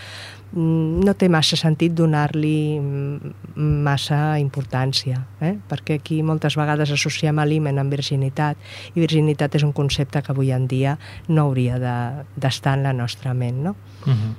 [0.55, 2.79] Mm, No té massa sentit donar-li
[3.57, 5.57] massa importància, eh?
[5.69, 8.57] perquè aquí moltes vegades associem a l'himen amb virginitat,
[8.95, 10.97] i virginitat és un concepte que avui en dia
[11.29, 13.75] no hauria de- d'estar de, en la nostra ment, no?
[14.07, 14.35] Uh -huh.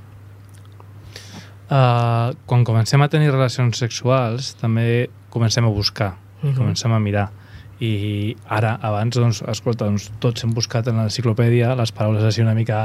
[1.69, 6.51] uh, quan comencem a tenir relacions sexuals, també comencem a buscar, uh Mhm.
[6.53, 6.57] -huh.
[6.57, 7.29] comencem a mirar.
[7.83, 12.53] I ara, abans, doncs, escolta, doncs, tots hem buscat en l'enciclopèdia les paraules així una
[12.55, 12.77] mica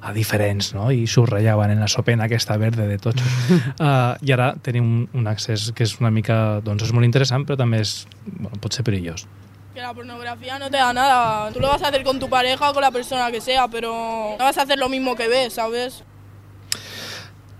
[0.00, 0.88] a diferents, no?
[0.88, 3.20] I subratllaven en la sopena aquesta verde de tots.
[3.20, 7.44] uh, I ara tenim un, un accés que és una mica, doncs, és molt interessant,
[7.44, 9.26] però també és, bueno, pot ser perillós.
[9.74, 11.50] Que la pornografía no te da nada.
[11.52, 14.36] Tú lo vas a hacer con tu pareja o con la persona que sea, pero
[14.38, 16.04] no vas a hacer lo mismo que ves, ¿sabes?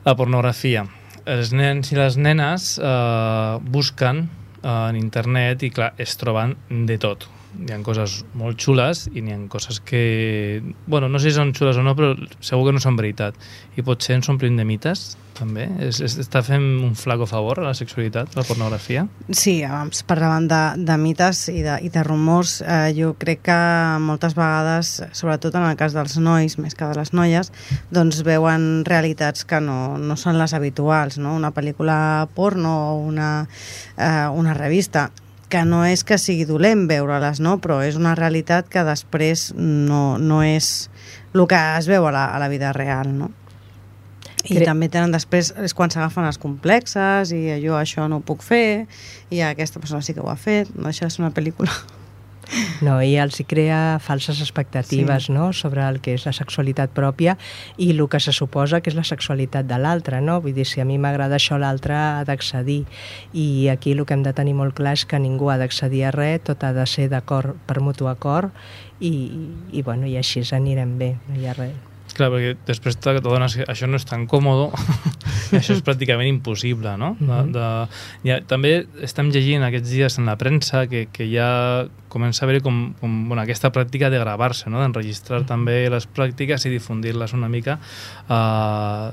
[0.04, 0.86] La pornografia.
[1.24, 4.26] Els nens i les nenes eh, busquen
[4.62, 7.28] en internet i, clar, es troben de tot.
[7.52, 10.62] Hi ha coses molt xules i n'hi ha coses que...
[10.86, 13.36] Bueno, no sé si són xules o no, però segur que no són veritat.
[13.76, 15.66] I potser ens omplim de mites, també.
[15.82, 19.04] Es, es, està fent un flaco favor a la sexualitat, la pornografia.
[19.30, 22.58] Sí, abans parlaven de, de mites i de, i de rumors.
[22.62, 23.58] Eh, jo crec que
[24.02, 27.52] moltes vegades, sobretot en el cas dels nois, més que de les noies,
[27.92, 31.36] doncs veuen realitats que no, no són les habituals, no?
[31.38, 33.32] Una pel·lícula porno o una,
[33.96, 35.10] eh, una revista
[35.52, 37.58] que no és que sigui dolent veure-les, no?
[37.60, 40.88] però és una realitat que després no, no és
[41.36, 43.12] el que es veu a la, a la vida real.
[43.18, 43.28] No?
[44.42, 48.24] I Cre- també tenen després, és quan s'agafen els complexes i jo això no ho
[48.26, 48.86] puc fer
[49.30, 51.70] i aquesta persona sí que ho ha fet, no deixa de ser una pel·lícula.
[52.82, 55.32] No, i els hi crea falses expectatives Sí.
[55.32, 55.52] no?
[55.52, 57.36] sobre el que és la sexualitat pròpia
[57.78, 60.20] i el que se suposa que és la sexualitat de l'altre.
[60.20, 60.40] No?
[60.40, 62.84] Vull dir, si a mi m'agrada això, l'altre ha d'accedir.
[63.32, 66.10] I aquí el que hem de tenir molt clar és que ningú ha d'accedir a
[66.10, 68.50] res, tot ha de ser d'acord per mutu acord
[69.00, 69.14] i,
[69.72, 71.91] i, bueno, i així anirem bé, no hi ha res.
[72.12, 74.68] Clar, perquè després t'adones que això no és tan còmode
[75.52, 77.14] i això és pràcticament impossible, no?
[77.20, 77.52] De, Mhm.
[77.54, 77.68] de,
[78.28, 82.60] ja, també estem llegint aquests dies en la premsa que, que ja comença a haver
[82.62, 84.80] com, com bueno, aquesta pràctica de gravar-se, no?
[84.82, 87.78] d'enregistrar també les pràctiques i difundir-les una mica.
[88.28, 89.12] Uh,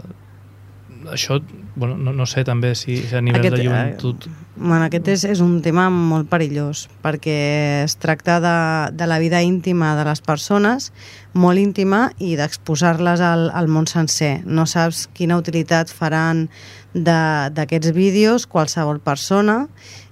[1.13, 1.39] això,
[1.75, 4.27] bueno, no, no sé també si, si a nivell Aquest, de eh, joventut...
[4.59, 7.35] Bueno, aquest és, és un tema molt perillós perquè
[7.85, 8.55] es tracta de,
[8.91, 10.89] de la vida íntima de les persones,
[11.31, 14.41] molt íntima, i d'exposar-les al, al món sencer.
[14.43, 16.49] No saps quina utilitat faran
[16.91, 19.61] d'aquests vídeos qualsevol persona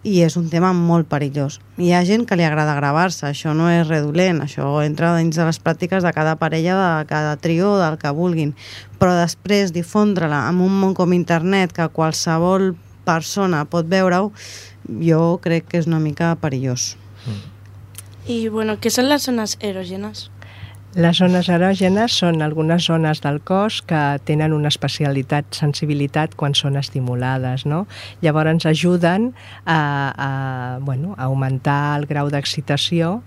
[0.07, 1.60] i és un tema molt perillós.
[1.75, 5.43] Hi ha gent que li agrada gravar-se, això no és redolent, això entra dins de
[5.43, 8.55] les pràctiques de cada parella, de cada trio, del que vulguin.
[8.95, 12.77] Però després difondre-la en un món com internet que qualsevol
[13.08, 14.32] persona pot veure-ho,
[15.02, 16.96] jo crec que és una mica perillós.
[18.28, 20.28] I, bueno, què són les zones erògenes?
[20.98, 26.80] Les zones erògenes són algunes zones del cos que tenen una especialitat, sensibilitat quan són
[26.80, 27.84] estimulades, no?
[28.24, 29.28] Llavors ens ajuden
[29.65, 30.30] a, a,
[30.82, 33.20] bueno, a augmentar el grau d'excitació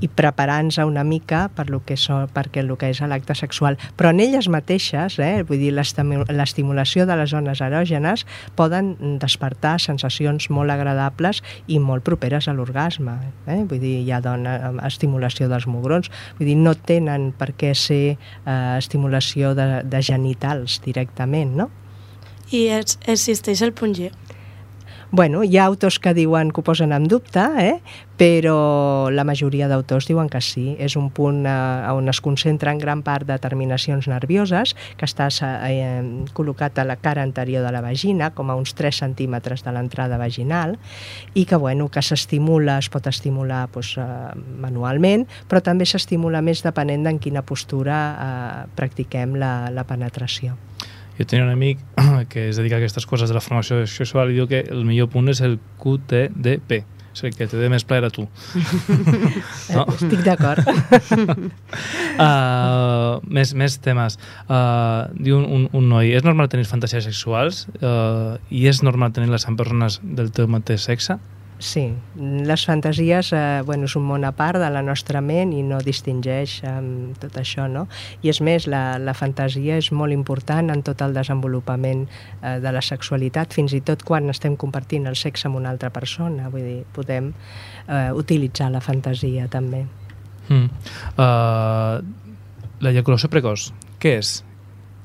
[0.00, 3.78] i preparar-nos una mica per lo que so, perquè el que és l'acte sexual.
[3.96, 9.78] Però en elles mateixes, eh, vull dir, l'estimu- l'estimulació de les zones erògenes poden despertar
[9.80, 13.16] sensacions molt agradables i molt properes a l'orgasme.
[13.46, 13.64] Eh?
[13.64, 18.16] Vull dir, hi ha dona, estimulació dels mugrons, vull dir, no tenen per què ser
[18.16, 21.70] eh, estimulació de, de genitals directament, no?
[22.52, 24.12] I es, existeix el punt G.
[25.12, 27.78] Bueno, hi ha autors que diuen que ho posen en dubte, eh?
[28.18, 30.74] però la majoria d'autors diuen que sí.
[30.82, 31.52] És un punt eh,
[31.94, 35.28] on es concentren gran part de terminacions nervioses, que està
[35.68, 36.02] eh,
[36.34, 40.18] col·locat a la cara anterior de la vagina, com a uns 3 centímetres de l'entrada
[40.18, 40.74] vaginal,
[41.34, 46.66] i que, bueno, que s'estimula, es pot estimular doncs, eh, manualment, però també s'estimula més
[46.66, 50.58] depenent d'en quina postura eh, practiquem la, la penetració.
[51.16, 51.80] Jo tenia un amic
[52.32, 55.08] que es dedica a aquestes coses de la formació sexual i diu que el millor
[55.12, 56.82] punt és el QTDP,
[57.16, 58.26] és el que te dé més plaer a tu.
[59.74, 59.86] no?
[59.94, 60.60] Estic d'acord.
[62.20, 64.18] uh, més, més temes.
[64.44, 69.48] Uh, diu un, un noi, és normal tenir fantasies sexuals uh, i és normal tenir-les
[69.48, 71.16] amb persones del teu mateix sexe?
[71.58, 75.62] Sí, les fantasies eh, bueno, és un món a part de la nostra ment i
[75.64, 76.74] no distingeix eh,
[77.22, 77.86] tot això, no?
[78.20, 82.74] I és més, la, la fantasia és molt important en tot el desenvolupament eh, de
[82.76, 86.66] la sexualitat, fins i tot quan estem compartint el sexe amb una altra persona, vull
[86.66, 89.86] dir, podem eh, utilitzar la fantasia també.
[90.50, 90.68] Mm.
[91.16, 92.04] Uh,
[92.84, 93.70] L'ejaculació precoç,
[94.02, 94.36] què és?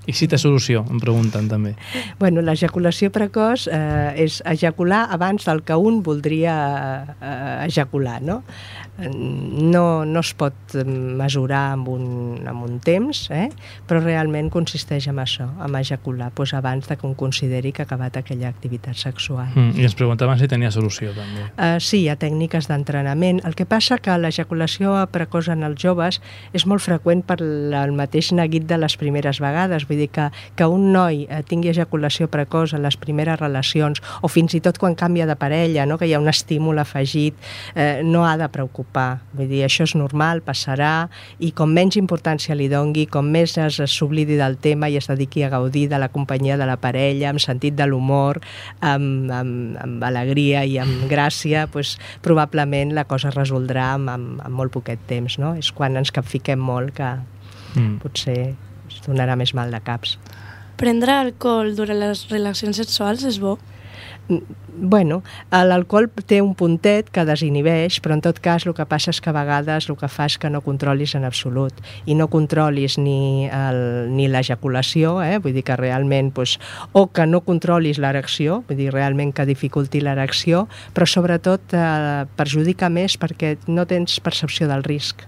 [0.10, 1.76] I si té solució, em pregunten també.
[2.20, 6.56] Bueno, l'ejaculació precoç eh, és ejacular abans del que un voldria
[7.22, 8.42] eh, ejacular, no?
[9.02, 12.06] No, no es pot mesurar amb un,
[12.48, 13.48] amb un temps, eh?
[13.88, 17.88] però realment consisteix en això, en ejacular, doncs abans de que un consideri que ha
[17.90, 19.50] acabat aquella activitat sexual.
[19.56, 21.48] Mm, I ens preguntaven si tenia solució, també.
[21.56, 23.42] Uh, sí, hi ha tècniques d'entrenament.
[23.48, 26.22] El que passa que l'ejaculació precoç en els joves
[26.54, 30.68] és molt freqüent per el mateix neguit de les primeres vegades, vull dir que, que
[30.70, 34.96] un noi eh, tingui ejaculació precoç en les primeres relacions o fins i tot quan
[35.00, 35.98] canvia de parella, no?
[35.98, 37.38] que hi ha un estímul afegit,
[37.76, 38.91] eh, no ha de preocupar.
[39.36, 43.80] Vull dir, això és normal, passarà, i com menys importància li dongui, com més es
[43.92, 47.44] s'oblidi del tema i es dediqui a gaudir de la companyia de la parella, amb
[47.44, 48.42] sentit de l'humor,
[48.80, 54.42] amb, amb, amb alegria i amb gràcia, doncs, probablement la cosa es resoldrà amb, amb,
[54.46, 55.40] amb molt poquet temps.
[55.42, 55.56] No?
[55.58, 57.16] És quan ens capfiquem molt que
[57.76, 57.98] mm.
[58.04, 58.54] potser
[58.92, 60.18] es donarà més mal de caps.
[60.82, 63.58] Prendre alcohol durant les relacions sexuals és bo?
[64.74, 65.20] Bueno,
[65.52, 69.30] l'alcohol té un puntet que desinhibeix, però en tot cas el que passa és que
[69.30, 71.76] a vegades el que fa és que no controlis en absolut
[72.08, 73.82] i no controlis ni el,
[74.16, 75.42] ni l'ejaculació, eh?
[75.44, 76.56] vull dir que realment pues,
[76.94, 82.90] o que no controlis l'erecció, vull dir realment que dificulti l'erecció, però sobretot eh, perjudica
[82.90, 85.28] més perquè no tens percepció del risc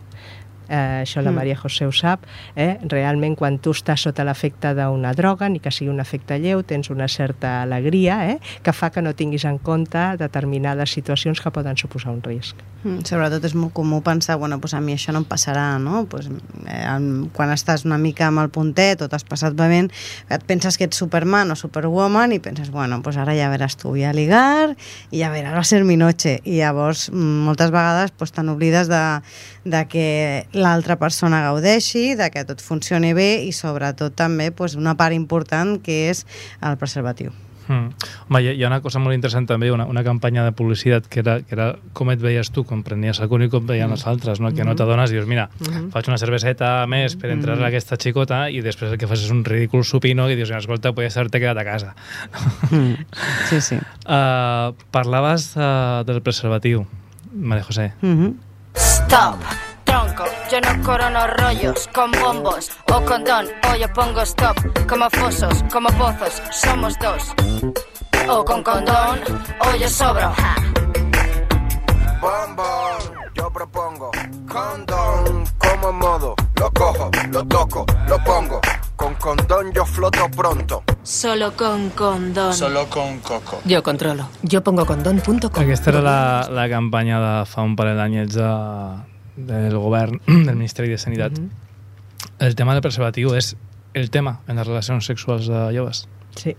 [0.70, 1.36] eh, això la Mm.
[1.36, 2.78] Maria José ho sap, eh?
[2.84, 6.90] realment quan tu estàs sota l'efecte d'una droga, ni que sigui un efecte lleu, tens
[6.90, 8.40] una certa alegria eh?
[8.64, 12.56] que fa que no tinguis en compte determinades situacions que poden suposar un risc.
[12.84, 16.06] Mm, Sobretot és molt comú pensar, bueno, pues a mi això no em passarà, no?
[16.06, 16.28] Pues,
[16.68, 19.90] eh, en- quan estàs una mica amb el puntet o t'has passat bevent,
[20.30, 23.90] et penses que ets Superman o Superwoman i penses, bueno, pues ara ja veràs tu,
[23.90, 24.76] voy a ligar
[25.12, 26.42] i ja veràs, va ser mi noche.
[26.44, 29.22] I llavors, mm, moltes vegades, pues, te'n oblides de,
[29.64, 34.96] de que l'altra persona gaudeixi, de que tot funcioni bé i sobretot també pues, una
[34.96, 36.26] part important que és
[36.62, 37.32] el preservatiu.
[37.64, 37.94] Mm.
[38.28, 41.06] Home, hi ha, hi ha una cosa molt interessant també, una, una campanya de publicitat
[41.08, 44.04] que era, que era com et veies tu, com prenies alcohol i com veien els
[44.10, 44.52] altres, no?
[44.52, 44.80] que no Mhm.
[44.82, 45.86] t'adones i dius, mira, Mhm.
[45.94, 47.64] faig una cerveseta més per entrar Mhm.
[47.64, 50.92] a aquesta xicota i després el que fas és un ridícul supino i dius, escolta,
[50.92, 51.96] podies haver-te quedat a casa.
[52.70, 53.06] Mm.
[53.50, 53.76] Sí, sí.
[54.08, 56.86] Uh, parlaves uh, del preservatiu,
[57.34, 57.94] María José.
[58.02, 58.34] Mm -hmm.
[58.76, 59.40] Stop,
[59.94, 65.64] tronco, yo no corono rollos con bombos o condón, o yo pongo stop, como fosos,
[65.72, 67.32] como pozos, somos dos.
[68.28, 69.20] O con condón,
[69.60, 70.34] o yo sobro.
[70.34, 70.56] ja.
[72.22, 73.02] Bombón,
[73.36, 74.10] yo propongo
[74.48, 76.36] condón como modo.
[76.60, 78.62] Lo cojo, lo toco, lo pongo.
[78.96, 80.84] Con condón yo floto pronto.
[81.04, 82.54] Solo con condón.
[82.54, 83.62] Solo con coco.
[83.66, 84.28] Yo controlo.
[84.42, 85.52] Yo pongo condón.com.
[85.54, 88.48] Aquesta era la, la campanya de fa un parell d'anyets de,
[89.36, 91.38] del govern, del Ministeri de Sanitat.
[91.40, 91.50] Mhm.
[92.40, 93.56] El tema del preservatiu és
[93.94, 96.08] el tema en les relacions sexuals de joves.
[96.36, 96.56] Sí,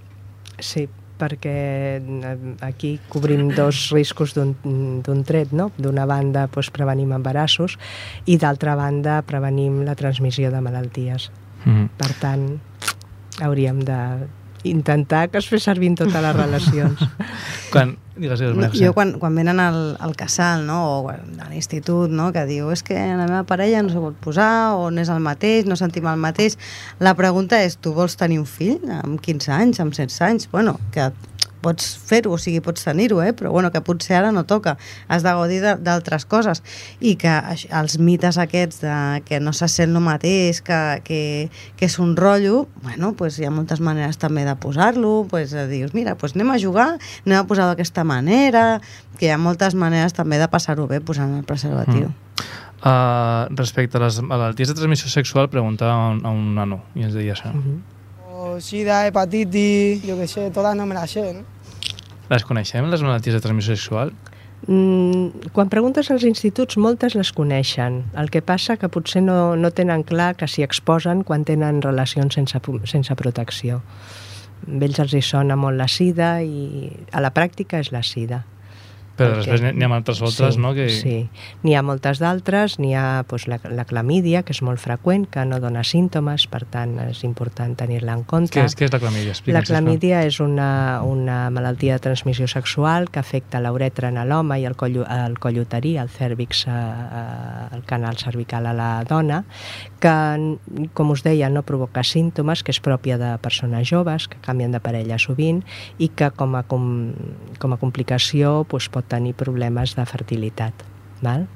[0.58, 0.86] sí,
[1.18, 1.54] perquè
[1.98, 4.54] eh, aquí cobrim dos riscos d'un
[5.04, 5.70] d'un tret, no?
[5.78, 7.78] D'una banda doncs, prevenim embarassos
[8.26, 11.30] i d'altra banda prevenim la transmissió de malalties.
[11.64, 11.90] Mm.
[11.98, 12.48] Per tant,
[13.42, 14.00] hauríem de
[14.64, 17.00] intentar que es fes servir en totes les relacions.
[17.72, 18.84] Quan, digues, digues, José.
[18.86, 22.84] Jo quan, quan venen al, al casal, no, o a l'institut, no, que diu és
[22.86, 26.06] que la meva parella no se vol posar, o no és el mateix, no sentim
[26.10, 26.58] el mateix,
[27.02, 30.50] la pregunta és, tu vols tenir un fill amb 15 anys, amb 16 anys?
[30.52, 31.10] Bueno, que
[31.64, 33.32] pots fer-ho, o sigui, pots tenir-ho, eh?
[33.32, 34.76] però bueno, que potser ara no toca,
[35.08, 36.60] has de gaudir de- d'altres coses,
[37.00, 37.32] i que
[37.72, 41.20] els mites aquests de que no se sent el mateix, que, que,
[41.80, 45.64] que és un rotllo, bueno, pues hi ha moltes maneres també de posar-lo, pues eh,
[45.70, 46.90] dius, mira, pues anem a jugar,
[47.24, 48.80] anem a posar-ho d'aquesta manera,
[49.18, 52.10] que hi ha moltes maneres també de passar-ho bé posant el preservatiu.
[52.12, 52.20] Mm.
[52.84, 57.06] Uh, respecte a les malalties de transmissió sexual, preguntava a un, a un nano i
[57.06, 57.48] ens deia això.
[58.28, 61.53] O sida, hepatitis, yo qué sé, todas no me las sé, ¿no?
[62.30, 64.14] Les coneixem, les malalties de transmissió sexual?
[64.66, 68.04] Mm, quan preguntes als instituts, moltes les coneixen.
[68.16, 72.38] El que passa que potser no, no tenen clar que s'hi exposen quan tenen relacions
[72.38, 73.82] sense, sense protecció.
[74.64, 78.44] A ells els hi sona molt la sida i a la pràctica és la sida.
[79.14, 80.72] Però Perquè- després n'hi ha altres altres, sí, no?
[80.74, 80.88] Que...
[80.90, 81.28] Sí,
[81.62, 85.44] n'hi ha moltes d'altres, n'hi ha doncs, la, la clamídia, que és molt freqüent, que
[85.46, 88.58] no dona símptomes, per tant és important tenir-la en compte.
[88.58, 89.30] Què és, què és la clamídia?
[89.30, 89.78] La Explica'ns, sisplau.
[89.84, 94.74] clamídia és una, una malaltia de transmissió sexual que afecta l'uretra en l'home i el
[94.74, 99.44] coll, el coll uterí, el cèrvix, eh, eh, el canal cervical a la dona,
[100.02, 100.16] que,
[100.92, 104.80] com us deia, no provoca símptomes, que és pròpia de persones joves que canvien de
[104.82, 105.62] parella sovint
[106.02, 107.12] i que com a, com,
[107.62, 110.84] com a complicació doncs, pot tenir problemes de fertilitat.
[111.24, 111.46] Val?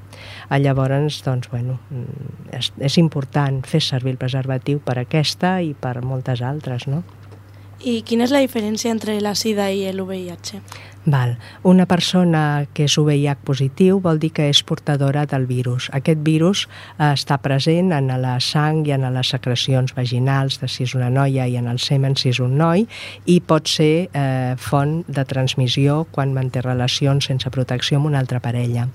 [0.49, 5.75] Ah, Llavors, doncs, bueno, mm, és, és important fer servir el preservatiu per aquesta i
[5.77, 7.03] per moltes altres, no?
[7.79, 10.59] I quina és la diferència entre la sida i el VIH?
[11.05, 11.37] Val.
[11.63, 15.87] Una persona que és VIH positiu vol dir que és portadora del virus.
[15.95, 20.83] Aquest virus eh, està present en la sang i en les secrecions vaginals de si
[20.83, 22.85] és una noia i en el semen si és un noi
[23.25, 28.43] i pot ser eh, font de transmissió quan manté relacions sense protecció amb una altra
[28.43, 28.89] parella.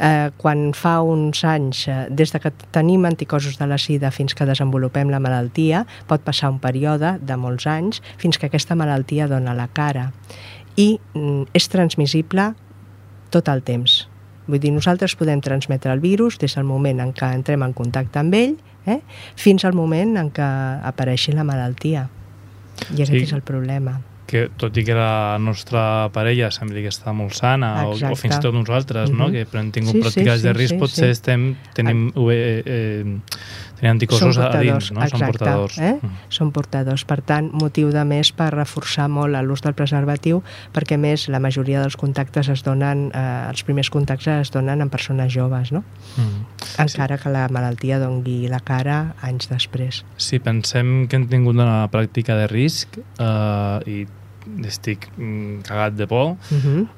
[0.00, 4.34] Eh, quan fa uns anys, eh, des de que tenim anticosos de la sida fins
[4.34, 9.28] que desenvolupem la malaltia, pot passar un període de molts anys fins que aquesta malaltia
[9.28, 10.10] dona la cara
[10.76, 12.54] i mm, és transmissible
[13.30, 14.08] tot el temps.
[14.46, 18.20] Vull dir, nosaltres podem transmetre el virus des del moment en què entrem en contacte
[18.20, 18.56] amb ell
[18.86, 19.00] eh,
[19.40, 20.48] fins al moment en què
[20.84, 22.08] apareixi la malaltia.
[22.90, 23.22] I aquest Sí.
[23.22, 24.00] és el problema.
[24.26, 28.38] que tot i que la nostra parella sembli que està molt sana o, o fins
[28.38, 29.28] i tot nosaltres, no?
[29.28, 29.32] Mhm.
[29.50, 31.10] que hem tingut Sí, sí, pràctiques sí, de risc, sí, potser sí.
[31.10, 33.18] estem, tenim, eh, eh,
[33.84, 35.02] tenim anticosos a dins, no?
[35.04, 35.76] exacte, Són portadors.
[35.78, 35.92] Eh?
[36.00, 36.16] Mm.
[36.32, 37.04] Són portadors.
[37.08, 40.42] Per tant, motiu de més per reforçar molt l'ús del preservatiu,
[40.74, 44.90] perquè més la majoria dels contactes es donen, eh, els primers contactes es donen en
[44.92, 45.84] persones joves, no?
[46.16, 46.44] Mm.
[46.86, 50.04] Encara que la malaltia dongui la cara anys després.
[50.16, 54.04] Si pensem que hem tingut una pràctica de risc eh, i
[54.68, 56.88] estic mm, cagat de por, Uh -huh.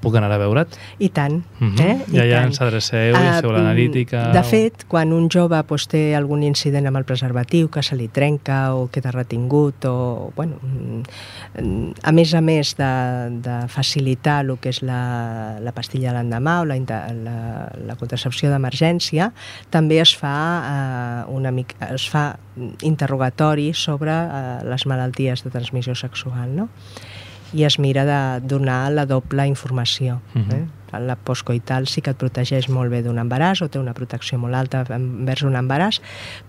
[0.00, 0.76] Puc anar a veure't?
[0.98, 1.42] I tant.
[1.58, 1.80] Mhm.
[1.80, 1.96] eh?
[2.12, 2.52] I allà tant.
[2.52, 4.30] ens adreceu i Ah, feu l'analítica...
[4.34, 8.08] De fet, quan un jove doncs, té algun incident amb el preservatiu, que se li
[8.08, 12.92] trenca o queda retingut, o, bueno, mm, a més a més de,
[13.44, 16.78] de facilitar el que és la, la pastilla de l'endemà o la,
[17.12, 17.36] la,
[17.86, 19.32] la contracepció d'emergència,
[19.70, 22.36] també es fa, eh, una mica, es fa
[22.82, 26.68] interrogatori sobre eh, les malalties de transmissió sexual, no?
[27.54, 30.20] I es mira de donar la doble informació.
[30.34, 30.50] Mhm.
[30.52, 30.66] eh?
[30.96, 34.54] La postcoital sí que et protegeix molt bé d'un embaràs o té una protecció molt
[34.54, 35.98] alta envers un embaràs,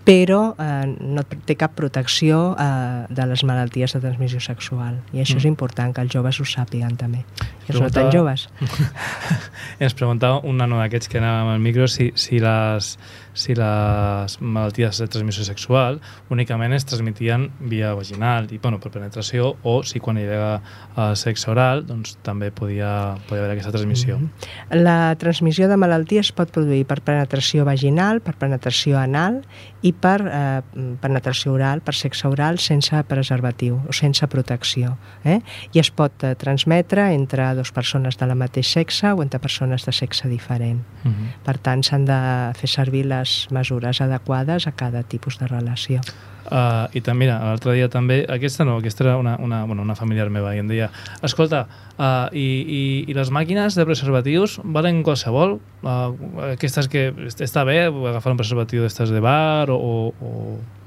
[0.06, 5.02] però eh, no té cap protecció eh, de les malalties de transmissió sexual.
[5.12, 5.38] I això Mm.
[5.38, 7.24] és important, que els joves ho sàpiguen també.
[7.68, 8.48] I els no tan joves.
[9.80, 12.96] Ens preguntava un nano d'aquests que anava amb el micro si, si, les,
[13.38, 16.00] si les malalties de transmissió sexual
[16.34, 21.12] únicament es transmetien via vaginal i bueno, per penetració o si quan hi havia eh,
[21.18, 22.90] sexe oral doncs també podia,
[23.28, 24.18] podia haver aquesta transmissió.
[24.18, 24.82] Mhm.
[24.82, 29.42] La transmissió de malaltia es pot produir per penetració vaginal, per penetració anal
[29.82, 30.60] i per eh,
[31.00, 34.96] penetració oral, per sexe oral sense preservatiu o sense protecció.
[35.24, 35.38] Eh?
[35.72, 39.86] I es pot eh, transmetre entre dues persones de la mateix sexe o entre persones
[39.86, 40.82] de sexe diferent.
[41.04, 41.32] Mhm.
[41.46, 42.18] Per tant, s'han de
[42.58, 46.00] fer servir les mesures adequades a cada tipus de relació.
[46.48, 49.96] Uh, I també, mira, l'altre dia també, aquesta no, aquesta era una, una, bueno, una
[49.98, 50.88] familiar meva i em deia,
[51.26, 51.66] escolta,
[51.98, 55.58] uh, i, i, i les màquines de preservatius valen qualsevol?
[55.82, 56.16] Uh,
[56.54, 59.92] aquestes que està bé agafar un preservatiu d'estes de bar o, o,
[60.24, 60.32] o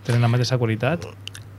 [0.08, 1.06] tenen la mateixa qualitat?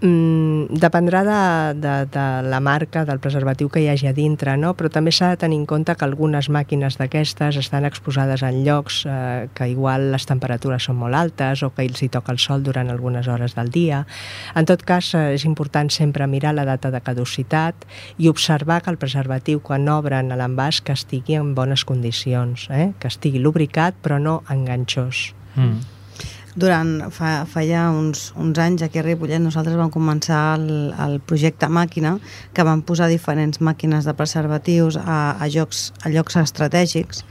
[0.03, 4.73] Mm, dependrà de, de, de la marca del preservatiu que hi hagi a dintre, no?
[4.75, 9.05] però també s'ha de tenir en compte que algunes màquines d'aquestes estan exposades en llocs
[9.07, 12.67] eh, que igual les temperatures són molt altes o que els hi toca el sol
[12.67, 14.03] durant algunes hores del dia.
[14.59, 17.87] En tot cas, eh, és important sempre mirar la data de caducitat
[18.19, 22.91] i observar que el preservatiu, quan obren a l'envàs, que estigui en bones condicions, eh?
[22.99, 25.31] que estigui lubricat però no enganxós.
[25.55, 26.02] Mm.
[26.55, 31.15] Durant, fa, fa ja uns, uns anys aquí a Ripollet nosaltres vam començar el, el
[31.25, 32.19] projecte Màquina
[32.53, 37.23] que vam posar diferents màquines de preservatius a, a, llocs, a llocs estratègics.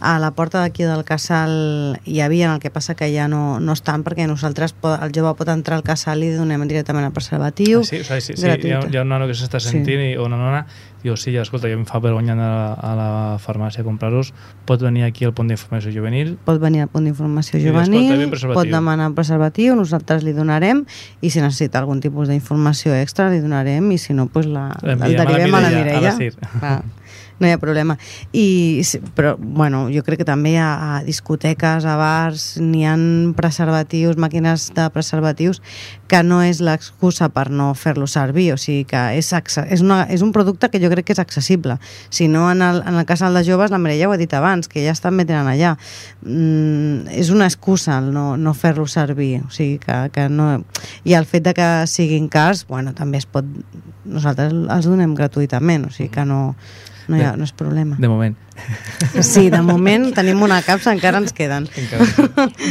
[0.00, 3.76] A la porta d'aquí del casal hi havia, el que passa que ja no, no
[3.76, 7.82] estan perquè nosaltres, po- el jove pot entrar al casal i donem directament el preservatiu
[7.82, 9.74] Ah, sí, o sigui, sí, sí, hi, ha, hi ha un nano que s'està Sí.
[9.74, 10.64] sentint i, o una nona
[11.02, 13.08] diu, sí, ja, escolta, jo em fa vergonya anar a la, a la
[13.42, 14.32] farmàcia a comprar-los,
[14.68, 18.60] pot venir aquí al punt d'informació juvenil pot venir al punt d'informació escolta, juvenil, preservatiu.
[18.60, 20.84] pot demanar preservatiu, nosaltres li donarem
[21.20, 24.94] i si necessita algun tipus d'informació extra li donarem i si no, pues la, el
[24.94, 26.50] L'enviem a la derivem a la Mireia, a Mireia.
[26.60, 26.74] la
[27.40, 27.96] no hi ha problema.
[28.32, 28.82] I,
[29.16, 30.70] però, bueno, jo crec que també a,
[31.00, 33.04] a discoteques, a bars, n'hi han
[33.36, 35.62] preservatius, màquines de preservatius,
[36.10, 40.24] que no és l'excusa per no fer-lo servir, o sigui que és, és, una, és
[40.26, 41.78] un producte que jo crec que és accessible.
[42.10, 44.68] Si no, en el, en el casal de joves, la Mireia ho ha dit abans,
[44.68, 45.76] que ja estan metent allà.
[46.26, 50.50] Mm, és una excusa el no, no fer-lo servir, o sigui que, que no...
[51.06, 53.46] I el fet de que siguin cars, bueno, també es pot...
[54.10, 56.40] Nosaltres els donem gratuïtament, o sigui que no,
[57.10, 57.98] no, hi ha, no és problema.
[57.98, 58.36] de moment.
[59.24, 61.66] Sí, de moment tenim una capsa, encara ens queden.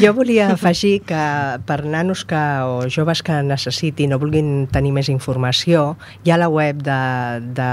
[0.03, 1.21] Jo volia afegir que
[1.67, 6.49] per nanos que, o joves que necessitin o vulguin tenir més informació, hi ha la
[6.49, 6.99] web de,
[7.57, 7.69] de,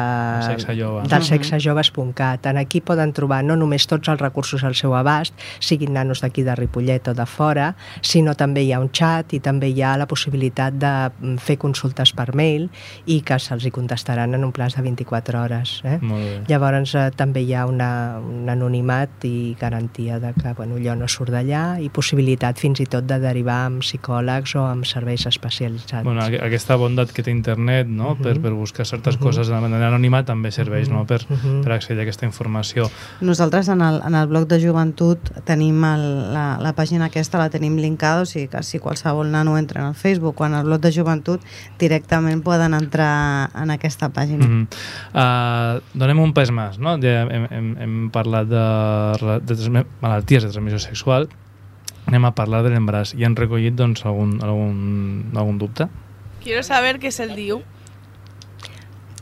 [0.46, 1.04] Sexe Jove.
[1.10, 2.48] del sexajoves.cat.
[2.50, 6.44] En aquí poden trobar no només tots els recursos al seu abast, siguin nanos d'aquí
[6.46, 9.96] de Ripollet o de fora, sinó també hi ha un xat i també hi ha
[10.00, 12.68] la possibilitat de mm, fer consultes per mail
[13.06, 15.80] i que se'ls hi contestaran en un plaç de 24 hores.
[15.84, 15.98] Eh?
[16.00, 16.36] Molt bé.
[16.50, 17.90] Llavors eh, també hi ha una,
[18.20, 22.86] un anonimat i garantia de que bueno, allò no surt d'allà i possibilitat fins i
[22.86, 26.04] tot de derivar amb psicòlegs o amb serveis especialitzats.
[26.04, 28.16] Bueno, aqu- aquesta bondat que té internet no?
[28.16, 29.22] per, per buscar certes Mhm.
[29.22, 31.04] coses de manera anònima també serveix no?
[31.07, 31.62] per, Mhm.
[31.64, 32.90] per accedir a aquesta informació.
[33.20, 37.50] Nosaltres en el, en el bloc de joventut tenim el, la, la pàgina aquesta, la
[37.50, 40.64] tenim linkada, o sigui que si qualsevol nano entra en el Facebook o en el
[40.64, 41.40] bloc de joventut,
[41.78, 44.46] directament poden entrar en aquesta pàgina.
[44.46, 45.76] Mm -hmm.
[45.76, 46.96] uh, donem un pas més, no?
[47.02, 48.64] Ja hem, hem, hem parlat de,
[49.47, 51.28] de, malalties de transmissió sexual,
[52.07, 53.14] anem a parlar de l'embaràs.
[53.18, 55.88] I han recollit doncs, algun, algun, algun dubte?
[56.42, 57.62] Quiero saber qué es el DIU.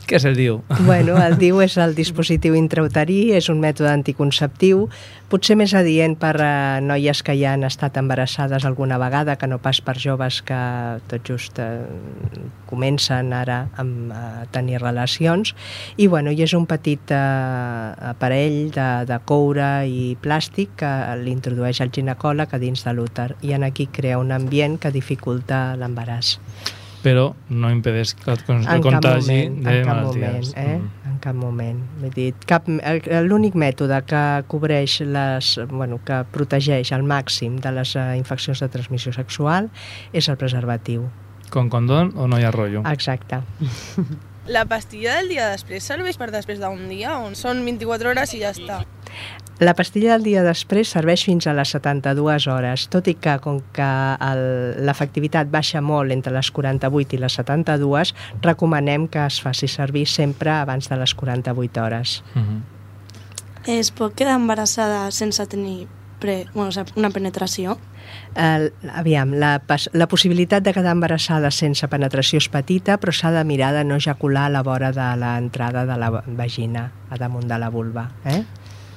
[0.05, 0.59] Què és el DIU?
[0.85, 4.83] Bueno, el DIU és el dispositiu intrauterí, és un mètode anticonceptiu,
[5.31, 9.57] potser més adient per a noies que ja han estat embarassades alguna vegada, que no
[9.63, 10.59] pas per joves que
[11.09, 11.81] tot just eh,
[12.69, 15.55] comencen ara a tenir relacions.
[15.97, 17.17] I, bueno, i és un petit eh,
[18.13, 20.91] aparell de, de coure i plàstic que
[21.23, 25.71] l'introdueix el ginecòleg a dins de l'úter i en aquí crea un ambient que dificulta
[25.81, 26.37] l'embaràs.
[27.05, 30.47] Però no impedeix que el, el En cap contagi moment, de en cap malalties.
[30.55, 31.09] moment, eh?
[31.11, 31.81] En cap moment.
[32.01, 37.71] Vull dir, cap, el- l'únic mètode que cobreix les, bueno, que protegeix al màxim de
[37.77, 39.69] les eh, infeccions de transmissió sexual
[40.13, 41.05] és el preservatiu.
[41.53, 42.81] Con condón o no hi ha rotllo?
[42.89, 43.43] Exacte.
[44.49, 48.41] La pastilla del dia després serveix per després d'un dia o són 24 hores i
[48.41, 48.81] ja està?
[49.59, 53.61] La pastilla del dia després serveix fins a les 72 hores, tot i que com
[53.75, 53.87] que
[54.83, 58.11] l'efectivitat baixa molt entre les 48 i les 72,
[58.43, 62.17] recomanem que es faci servir sempre abans de les 48 hores.
[63.65, 65.85] Es pot quedar embarassada sense tenir
[66.19, 67.77] pre, bueno, una penetració?
[68.35, 69.55] El, aviam, la,
[69.93, 73.95] la possibilitat de quedar embarassada sense penetració és petita, però s'ha de mirar de no
[74.03, 78.09] ejacular a la vora de l'entrada de la vagina, a damunt de la vulva.
[78.25, 78.43] Eh?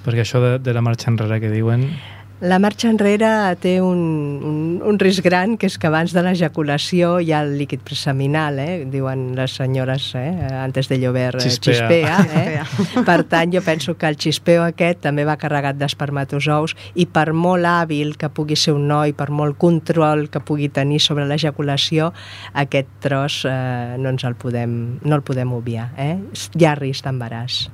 [0.09, 1.91] Perquè això de, de la marxa enrere que diuen...
[2.39, 3.27] La marxa enrere
[3.59, 3.99] té un,
[4.47, 8.61] un, un risc gran, que és que abans de l'ejaculació hi ha el líquid preseminal,
[8.63, 8.85] eh?
[8.87, 10.31] diuen les senyores, eh?
[10.55, 11.89] antes de llover eh, Xispea.
[11.91, 12.21] xispea.
[12.39, 13.03] Eh?
[13.09, 17.67] Per tant, jo penso que el xispeo aquest també va carregat d'espermatozous i per molt
[17.67, 22.13] hàbil que pugui ser un noi, per molt control que pugui tenir sobre l'ejaculació,
[22.55, 25.91] aquest tros eh, no ens el podem, no el podem obviar.
[25.99, 26.15] Eh?
[26.55, 27.67] Hi ha risc d'embaràs.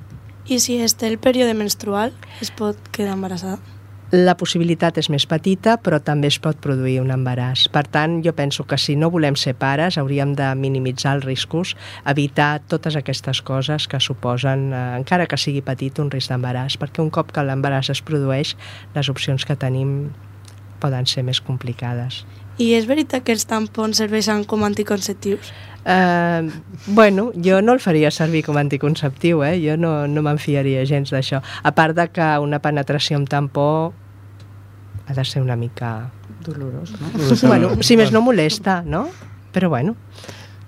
[0.45, 3.57] I si es té el període menstrual, es pot quedar embarassada?
[4.13, 7.63] La possibilitat és més petita, però també es pot produir un embaràs.
[7.73, 11.73] Per tant, jo penso que si no volem ser pares, hauríem de minimitzar els riscos,
[12.05, 17.01] evitar totes aquestes coses que suposen, eh, encara que sigui petit, un risc d'embaràs, perquè
[17.01, 18.55] un cop que l'embaràs es produeix,
[18.93, 20.13] les opcions que tenim
[20.79, 22.25] poden ser més complicades.
[22.61, 25.51] I és veritat que els tampons serveixen com anticonceptius?
[25.85, 26.49] Uh,
[26.87, 29.59] bueno, jo no el faria servir com a anticonceptiu, eh?
[29.61, 31.43] jo no, no me'n fiaria gens d'això.
[31.61, 33.93] A part de que una penetració amb tampó
[35.05, 36.09] ha de ser una mica...
[36.45, 37.09] Dolorós, no?
[37.47, 39.05] Bueno, si més no molesta, no?
[39.53, 39.95] Però bueno,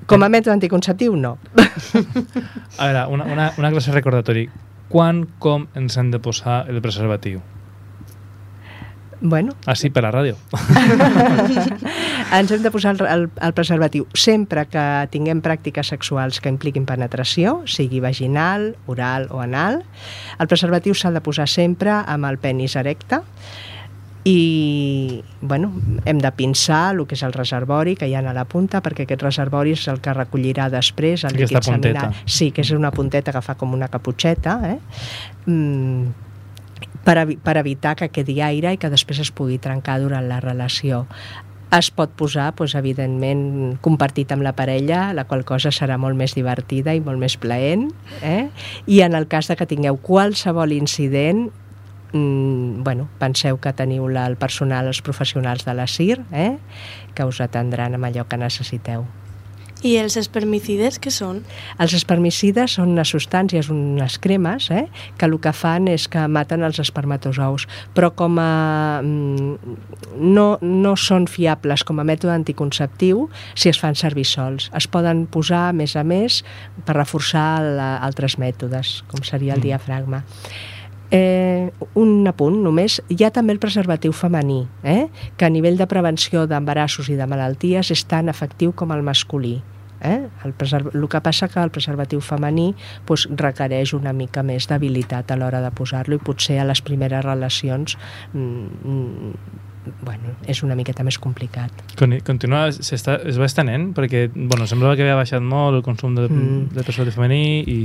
[0.08, 1.36] com a mètode anticonceptiu, no.
[2.80, 4.48] A veure, una, una, una classe recordatori.
[4.88, 7.42] Quan, com ens hem de posar el preservatiu?
[9.20, 10.38] Bueno, Així per la ràdio.
[12.32, 16.88] ens hem de posar el, el, el preservatiu sempre que tinguem pràctiques sexuals que impliquin
[16.88, 19.82] penetració, sigui vaginal, oral o anal.
[20.40, 23.22] El preservatiu s'ha de posar sempre amb el penis erecte
[24.28, 25.72] i bueno,
[26.04, 29.06] hem de pinçar el que és el reservori que hi ha a la punta perquè
[29.08, 32.12] aquest reservori és el que recollirà després el líquid seminal.
[32.26, 34.80] Sí, que és una punteta que fa com una caputxeta, eh?
[35.48, 36.12] Mm,
[37.08, 41.06] per, per evitar que quedi aire i que després es pugui trencar durant la relació.
[41.76, 46.32] Es pot posar, doncs, evidentment, compartit amb la parella, la qual cosa serà molt més
[46.38, 47.90] divertida i molt més plaent.
[48.24, 48.48] Eh?
[48.88, 51.50] I en el cas de que tingueu qualsevol incident,
[52.14, 56.54] mm, bueno, penseu que teniu la, el personal, els professionals de la CIR, eh?
[57.14, 59.04] que us atendran amb allò que necessiteu.
[59.86, 61.44] I els espermicides, què són?
[61.78, 64.88] Els espermicides són unes substàncies, unes cremes, eh,
[65.20, 69.76] que el que fan és que maten els espermatozous, però com a, mm,
[70.34, 74.72] no, no són fiables com a mètode anticonceptiu si es fan servir sols.
[74.74, 76.44] Es poden posar, a més a més,
[76.86, 79.64] per reforçar la, altres mètodes, com seria el Mm.
[79.70, 80.24] diafragma.
[81.12, 85.08] Eh, un apunt només, hi ha també el preservatiu femení, eh?
[85.38, 89.62] que a nivell de prevenció d'embarassos i de malalties és tan efectiu com el masculí.
[90.02, 90.28] Eh?
[90.46, 90.92] El, preserv...
[90.94, 92.76] el que passa que el preservatiu femení
[93.08, 97.24] pues, requereix una mica més d'habilitat a l'hora de posar-lo i potser a les primeres
[97.26, 97.96] relacions
[98.34, 99.34] mm, mm,
[100.04, 101.72] bueno, és una miqueta més complicat.
[101.98, 106.14] Con- Continua, s'està, es va estenent, perquè bueno, semblava que havia baixat molt el consum
[106.20, 106.68] de, Mm.
[106.76, 107.80] de preservatiu femení i...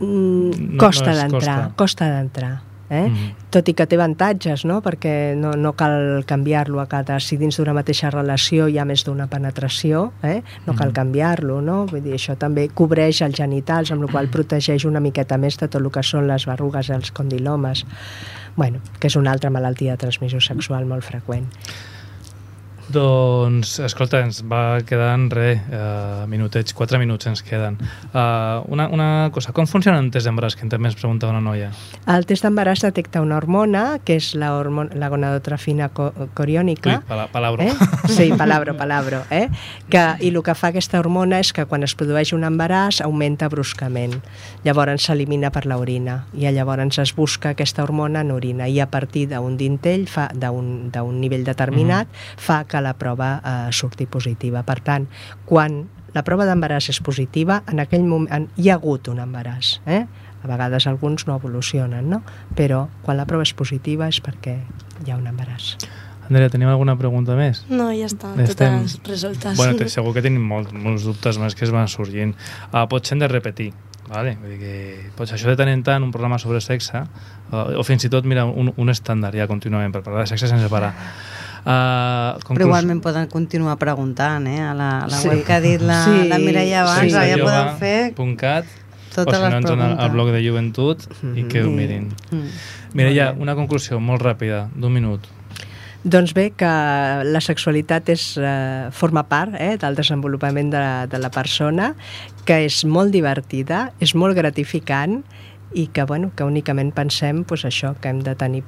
[0.00, 1.40] Mm, No- costa no d'entrar,
[1.70, 1.72] costa.
[1.76, 2.62] costa d'entrar.
[2.90, 3.08] Eh?
[3.08, 3.30] Mhm.
[3.50, 4.82] Tot i que té avantatges, no?
[4.82, 7.18] perquè no, no cal canviar-lo a cada...
[7.18, 10.42] Si dins d'una mateixa relació hi ha més d'una penetració, eh?
[10.66, 10.94] no cal Mhm.
[10.94, 11.86] canviar-lo, no?
[11.86, 15.66] Vull dir, això també cobreix els genitals, amb la qual protegeix una miqueta més de
[15.66, 17.86] tot el que són les verrugues, els condilomes,
[18.54, 21.46] bueno, que és una altra malaltia de transmissió sexual molt freqüent.
[22.92, 27.78] Doncs, escolta, ens va quedant res, uh, minutets, quatre minuts ens queden.
[28.12, 31.70] Uh, una, una cosa, com funciona un test d'embaràs, que també ens pregunta una noia?
[32.10, 37.08] El test d'embaràs detecta una hormona, que és la, hormona, la gonadotrofina co coriònica, Ui,
[37.08, 37.70] pala, palabra.
[37.70, 37.88] Eh?
[38.12, 39.22] Sí, palabro, palabro.
[39.30, 39.48] Eh?
[39.88, 43.48] Que, I el que fa aquesta hormona és que quan es produeix un embaràs augmenta
[43.52, 44.18] bruscament.
[44.66, 49.26] Llavors s'elimina per l'orina i llavors es busca aquesta hormona en orina i a partir
[49.32, 54.62] d'un dintell, d'un nivell determinat, fa que la prova eh, surti positiva.
[54.66, 55.06] Per tant,
[55.46, 59.80] quan la prova d'embaràs és positiva, en aquell moment hi ha hagut un embaràs.
[59.86, 60.04] Eh?
[60.44, 62.22] A vegades alguns no evolucionen, no?
[62.54, 64.58] però quan la prova és positiva és perquè
[65.04, 65.74] hi ha un embaràs.
[66.24, 67.64] Andrea, tenim alguna pregunta més?
[67.68, 69.58] No, ja està, Estem- totes resoltes.
[69.58, 72.32] Bueno, te, segur que tenim molt, molts dubtes més que es van sorgint.
[72.70, 73.66] Uh, potser hem de repetir,
[74.08, 74.38] vale?
[74.40, 77.84] Vull dir que potser això de tant en tant un programa sobre sexe, uh, o
[77.84, 80.94] fins i tot, mira, un, un estàndard ja contínuament per parlar de sexe sense parar.
[81.64, 84.60] Uh, Però igualment poden continuar preguntant, eh?
[84.60, 85.28] A la, a la Sí.
[85.28, 87.16] web que ha dit la, Sí, la Mireia abans, sí.
[87.30, 88.66] ja podeu fer .cat,
[89.14, 91.74] totes o si no entren al, blog de joventut i que ho Mm.
[91.76, 92.10] mirin.
[92.30, 92.50] Mm.
[92.92, 95.20] Mireia, una conclusió molt ràpida, d'un minut.
[96.04, 96.68] Doncs bé, que
[97.24, 101.94] la sexualitat és, eh, forma part eh, del desenvolupament de, de la persona,
[102.44, 105.22] que és molt divertida, és molt gratificant
[105.74, 108.62] i que, bueno, que únicament pensem pues, això, que hem de tenir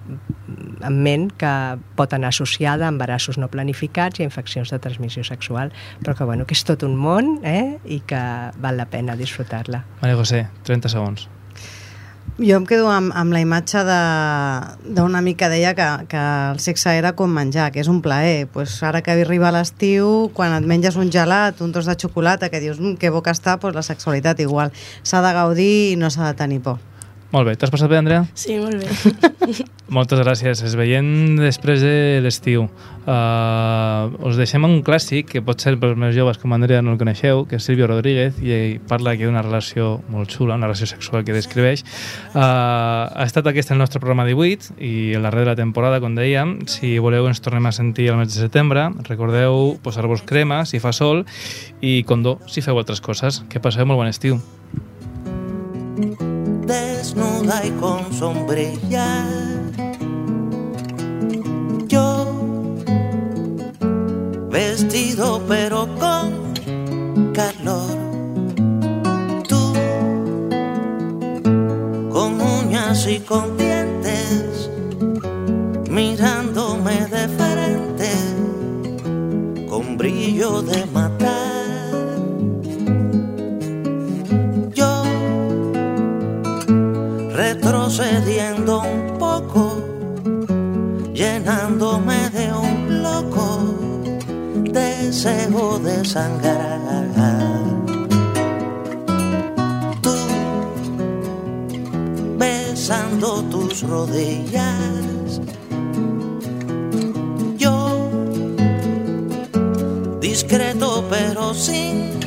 [0.82, 1.52] en ment que
[1.96, 5.70] pot anar associada a embarassos no planificats i a infeccions de transmissió sexual,
[6.02, 8.18] però que, bueno, que és tot un món eh, i que
[8.58, 9.84] val la pena disfrutar-la.
[10.02, 11.28] Maria José, 30 segons.
[12.36, 16.18] Jo em quedo amb, amb la imatge de- d'una mica deia que, que
[16.50, 18.48] el sexe era com menjar, que és un plaer.
[18.52, 22.60] Pues ara que arriba l'estiu, quan et menges un gelat, un tros de xocolata, que
[22.60, 24.74] dius mmm, que bo que està, pues la sexualitat igual.
[25.02, 26.76] S'ha de gaudir i no s'ha de tenir por.
[27.32, 28.22] Molt bé, t'has passat bé, Andrea?
[28.38, 29.64] Sí, molt bé.
[29.96, 30.60] Moltes gràcies.
[30.66, 32.66] Es veiem després de l'estiu.
[33.06, 36.98] Uh, us deixem un clàssic que pot ser pels més joves com Andrea no el
[36.98, 41.26] coneixeu, que és Silvio Rodríguez i parla aquí d'una relació molt xula, una relació sexual
[41.26, 41.84] que descriveix.
[42.32, 46.18] Uh, ha estat aquest el nostre programa 18 i el darrer de la temporada, com
[46.18, 46.60] dèiem.
[46.70, 48.88] Si voleu ens tornem a sentir el mes de setembre.
[49.06, 51.26] Recordeu posar-vos crema si fa sol
[51.82, 53.44] i condó si feu altres coses.
[53.50, 54.42] Que passeu molt bon estiu.
[56.66, 59.24] Desnuda y con sombrilla.
[61.86, 62.26] Yo,
[64.50, 67.96] vestido pero con calor.
[69.48, 69.72] Tú,
[72.10, 74.70] con uñas y con dientes,
[75.88, 78.10] mirándome de frente,
[79.68, 80.85] con brillo de
[95.26, 96.80] deseo de sangrar.
[100.00, 100.14] Tú
[102.38, 105.40] besando tus rodillas.
[107.56, 108.10] Yo
[110.20, 112.25] discreto pero sin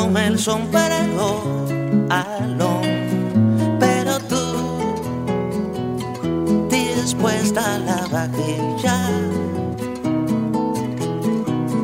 [0.00, 1.66] quitándome el sombrero,
[2.08, 2.82] alón,
[3.78, 4.36] pero tú,
[6.70, 9.10] dispuesta a la vaquilla.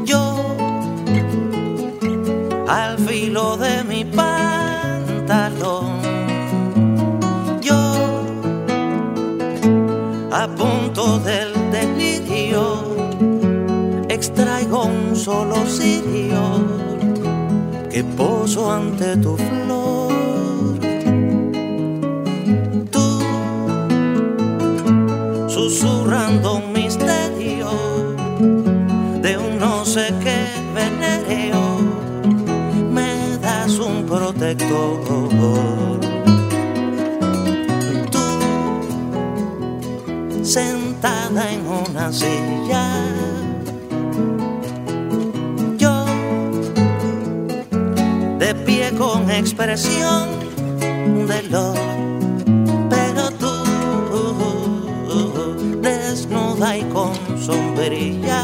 [0.05, 0.37] Yo,
[2.69, 4.41] al filo de mi pantalón,
[7.61, 8.25] yo,
[10.33, 12.97] a punto del delirio,
[14.09, 16.87] extraigo un solo cirio
[17.97, 20.13] que poso ante tu flor.
[22.91, 23.09] Tú,
[25.49, 27.71] susurrando un misterio
[29.23, 30.45] de un no sé qué
[30.75, 31.63] venéreo,
[32.93, 35.01] me das un protector.
[38.13, 38.27] Tú,
[40.45, 42.85] sentada en una silla,
[48.97, 50.29] con expresión
[51.29, 51.75] de lo
[52.89, 53.53] pero tú
[55.83, 58.43] desnuda y con sombrilla.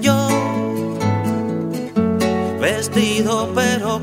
[0.00, 0.28] Yo
[2.60, 4.00] vestido pero